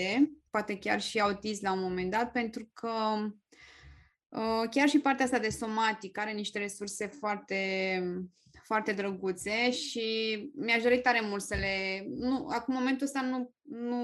[0.50, 2.92] poate chiar și autism la un moment dat, pentru că
[4.30, 8.02] uh, chiar și partea asta de somatic are niște resurse foarte
[8.70, 10.06] foarte drăguțe și
[10.56, 12.06] mi-aș dori tare mult să le...
[12.08, 14.04] Nu, acum, momentul ăsta nu, nu,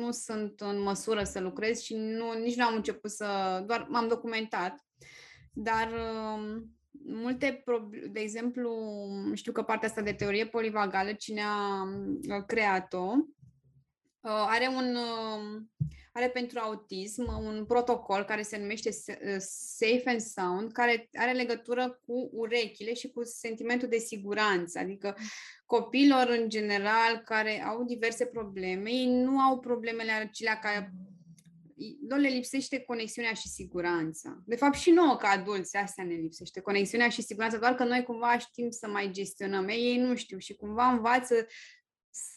[0.00, 3.62] nu sunt în măsură să lucrez și nu, nici nu am început să...
[3.66, 4.84] doar m-am documentat.
[5.52, 6.62] Dar uh,
[7.06, 7.64] multe,
[8.10, 8.70] de exemplu,
[9.34, 13.12] știu că partea asta de teorie polivagală, cine a uh, creat-o,
[14.20, 14.94] uh, are un...
[14.94, 15.62] Uh,
[16.16, 19.36] are pentru autism un protocol care se numește uh,
[19.76, 24.78] Safe and Sound, care are legătură cu urechile și cu sentimentul de siguranță.
[24.78, 25.16] Adică
[25.66, 30.92] copilor în general care au diverse probleme, ei nu au problemele acelea care
[32.08, 34.42] lor le lipsește conexiunea și siguranța.
[34.46, 38.02] De fapt, și nouă ca adulți, astea ne lipsește, conexiunea și siguranța, doar că noi
[38.02, 39.68] cumva știm să mai gestionăm.
[39.68, 41.46] Ei, ei nu știu și cumva învață,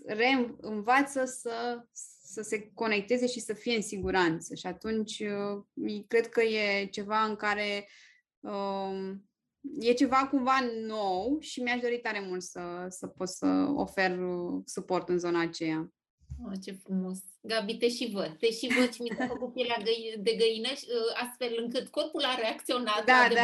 [0.06, 1.84] re, învață să,
[2.24, 4.56] să se conecteze și să fie în siguranță.
[4.56, 7.88] Și atunci uh, cred că e ceva în care
[8.40, 9.30] um,
[9.80, 14.62] e ceva cumva nou și mi-aș dori tare mult să, să pot să ofer uh,
[14.66, 15.94] suport în zona aceea.
[16.46, 17.29] Oh, ce frumos!
[17.50, 18.32] Gabi, te și văd.
[18.40, 19.78] Te și văd și mi s-a făcut pielea
[20.20, 23.44] de găină, uh, astfel încât corpul a reacționat da, da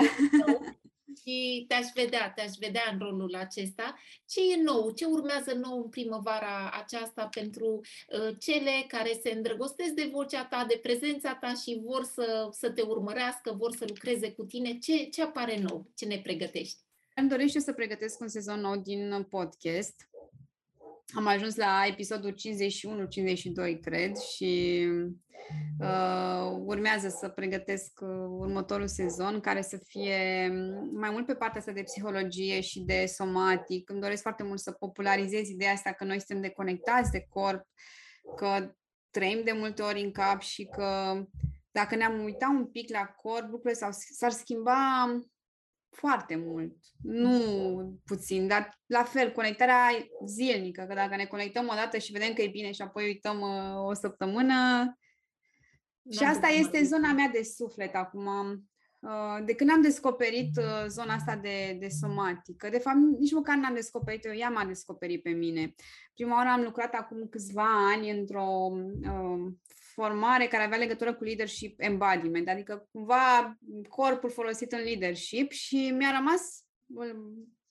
[1.21, 3.95] și te-aș vedea, te-aș vedea în rolul acesta.
[4.27, 4.91] Ce e nou?
[4.91, 10.65] Ce urmează nou în primăvara aceasta pentru uh, cele care se îndrăgostesc de vocea ta,
[10.67, 14.77] de prezența ta și vor să, să te urmărească, vor să lucreze cu tine?
[14.77, 15.85] Ce, ce apare nou?
[15.95, 16.77] Ce ne pregătești?
[17.15, 20.09] Îmi dorește să pregătesc un sezon nou din podcast
[21.13, 22.35] am ajuns la episodul
[23.77, 24.83] 51-52, cred, și
[25.79, 30.47] uh, urmează să pregătesc uh, următorul sezon, care să fie
[30.93, 33.89] mai mult pe partea asta de psihologie și de somatic.
[33.89, 37.67] Îmi doresc foarte mult să popularizez ideea asta că noi suntem deconectați de corp,
[38.35, 38.75] că
[39.09, 41.21] trăim de multe ori în cap și că
[41.71, 45.05] dacă ne-am uitat un pic la corp, lucrurile s-ar schimba
[45.95, 49.89] foarte mult, nu puțin, dar la fel, conectarea
[50.27, 53.39] zilnică, că dacă ne conectăm o dată și vedem că e bine și apoi uităm
[53.39, 54.53] uh, o săptămână,
[56.11, 58.27] și asta este zona mea de suflet acum.
[58.99, 63.57] Uh, de când am descoperit uh, zona asta de, de somatică, de fapt nici măcar
[63.57, 65.75] n-am descoperit-o, ea m-a descoperit pe mine.
[66.13, 68.71] Prima oară am lucrat acum câțiva ani într-o
[69.01, 69.53] uh,
[69.95, 76.11] formare care avea legătură cu leadership embodiment, adică cumva corpul folosit în leadership și mi-a
[76.15, 76.63] rămas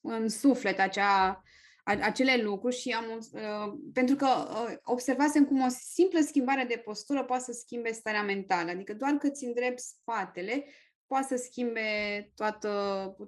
[0.01, 1.43] în suflet acea,
[1.85, 7.25] acele lucruri și am, uh, pentru că uh, observasem cum o simplă schimbare de postură
[7.25, 10.64] poate să schimbe starea mentală, adică doar că ți îndrept spatele
[11.07, 11.83] poate să schimbe
[12.35, 12.70] toată,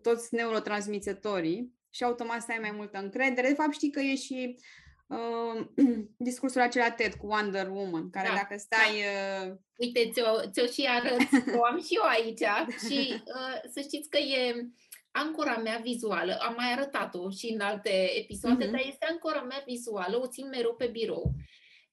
[0.03, 3.49] toți neurotransmițătorii și automat să ai mai multă încredere.
[3.49, 4.59] De fapt știi că e și
[5.07, 5.67] uh,
[6.29, 9.03] discursul acela TED cu Wonder Woman, care da, dacă stai...
[9.03, 9.47] Da.
[9.47, 9.55] Uh...
[9.79, 11.29] Uite, ți-o, ți-o și arăt,
[11.59, 12.45] o am și eu aici
[12.87, 14.71] și uh, să știți că e
[15.11, 18.71] ancora mea vizuală, am mai arătat-o și în alte episoade, uh-huh.
[18.71, 21.35] dar este ancora mea vizuală, o țin mereu pe birou.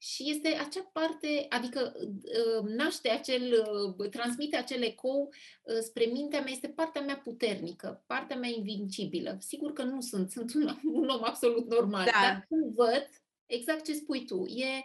[0.04, 3.66] Și este acea parte, adică uh, naște acel,
[3.98, 5.32] uh, transmite acel ecou
[5.62, 9.36] uh, spre mintea mea, este partea mea puternică, partea mea invincibilă.
[9.40, 12.10] Sigur că nu sunt, sunt un, un om absolut normal, da.
[12.22, 13.08] dar când văd,
[13.46, 14.84] exact ce spui tu, e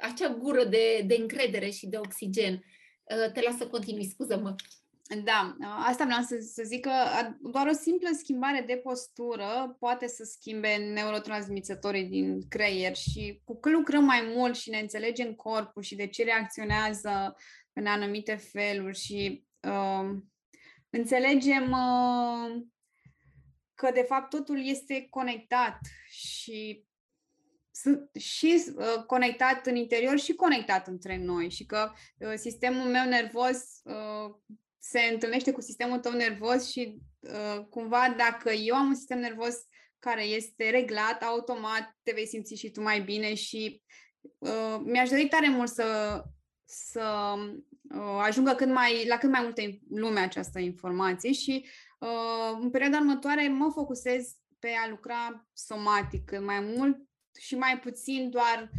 [0.00, 2.64] acea gură de, de încredere și de oxigen.
[3.32, 4.54] Te las să continui, scuză-mă.
[5.24, 6.92] Da, asta vreau să, să zic că
[7.40, 13.72] doar o simplă schimbare de postură poate să schimbe neurotransmițătorii din creier și cu cât
[13.72, 17.36] lucrăm mai mult și ne înțelegem corpul și de ce reacționează
[17.72, 20.16] în anumite feluri și uh,
[20.90, 22.62] înțelegem uh,
[23.74, 25.78] că de fapt totul este conectat
[26.10, 26.86] și
[28.18, 33.80] și uh, conectat în interior și conectat între noi și că uh, sistemul meu nervos
[33.82, 34.34] uh,
[34.90, 39.54] se întâlnește cu sistemul tău nervos și uh, cumva dacă eu am un sistem nervos
[39.98, 43.82] care este reglat, automat te vei simți și tu mai bine și
[44.38, 46.22] uh, mi-aș dori tare mult să,
[46.64, 47.34] să
[47.94, 51.68] uh, ajungă cât mai, la cât mai multe lume această informație și
[51.98, 56.96] uh, în perioada următoare mă focusez pe a lucra somatic mai mult
[57.38, 58.70] și mai puțin doar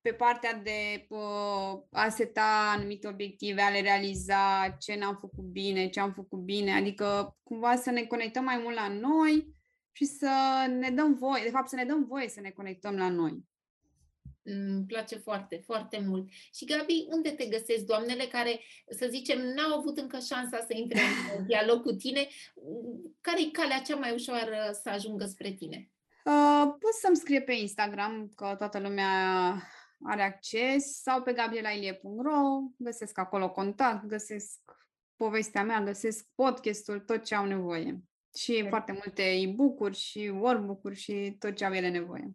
[0.00, 5.88] pe partea de uh, a seta anumite obiective, a le realiza ce n-am făcut bine,
[5.88, 9.54] ce am făcut bine, adică cumva să ne conectăm mai mult la noi
[9.92, 13.08] și să ne dăm voie, de fapt să ne dăm voie să ne conectăm la
[13.08, 13.48] noi.
[14.42, 16.28] Îmi place foarte, foarte mult.
[16.54, 21.00] Și Gabi, unde te găsesc doamnele care, să zicem, n-au avut încă șansa să intre
[21.38, 22.28] în dialog cu tine?
[23.20, 25.90] Care e calea cea mai ușoară să ajungă spre tine?
[26.24, 29.12] Uh, poți să-mi scrie pe Instagram, că toată lumea
[30.02, 34.58] are acces, sau pe gabrielailie.ro, găsesc acolo contact, găsesc
[35.16, 38.00] povestea mea, găsesc podcastul, tot ce au nevoie.
[38.36, 38.68] Și okay.
[38.68, 42.34] foarte multe e-book-uri și workbook-uri și tot ce au ele nevoie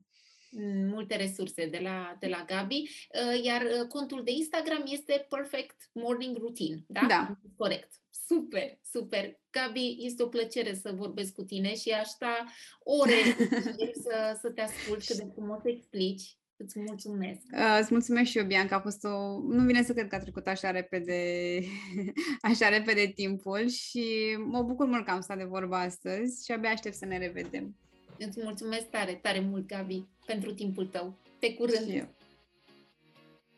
[0.88, 5.76] multe resurse de la, de la Gabi, uh, iar uh, contul de Instagram este Perfect
[5.92, 7.06] Morning Routine, da?
[7.08, 7.38] Da.
[7.56, 7.94] Corect.
[8.28, 9.40] Super, super.
[9.50, 12.46] Gabi, este o plăcere să vorbesc cu tine și aș sta
[12.80, 13.22] ore
[14.04, 16.38] să, să te ascult cât de frumos explici.
[16.58, 17.42] Îți mulțumesc.
[17.54, 18.76] Uh, îți mulțumesc și eu, Bianca.
[18.76, 19.40] A fost o...
[19.48, 21.60] Nu vine să cred că a trecut așa repede,
[22.50, 26.70] așa repede timpul și mă bucur mult că am stat de vorba astăzi și abia
[26.70, 27.76] aștept să ne revedem.
[28.20, 31.18] Îți mulțumesc tare, tare mult, Gabi, pentru timpul tău.
[31.40, 31.90] Pe curând!
[31.90, 32.08] Și eu.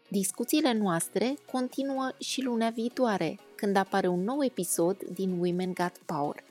[0.09, 6.43] Discuțiile noastre continuă și luna viitoare, când apare un nou episod din Women Got Power.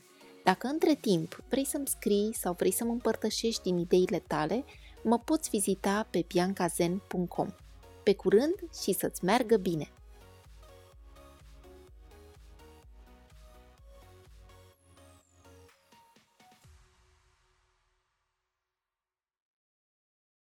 [0.44, 4.64] Dacă între timp vrei să-mi scrii sau vrei să mă împărtășești din ideile tale,
[5.09, 7.48] mă poți vizita pe biancazen.com.
[8.02, 9.88] Pe curând și să-ți meargă bine!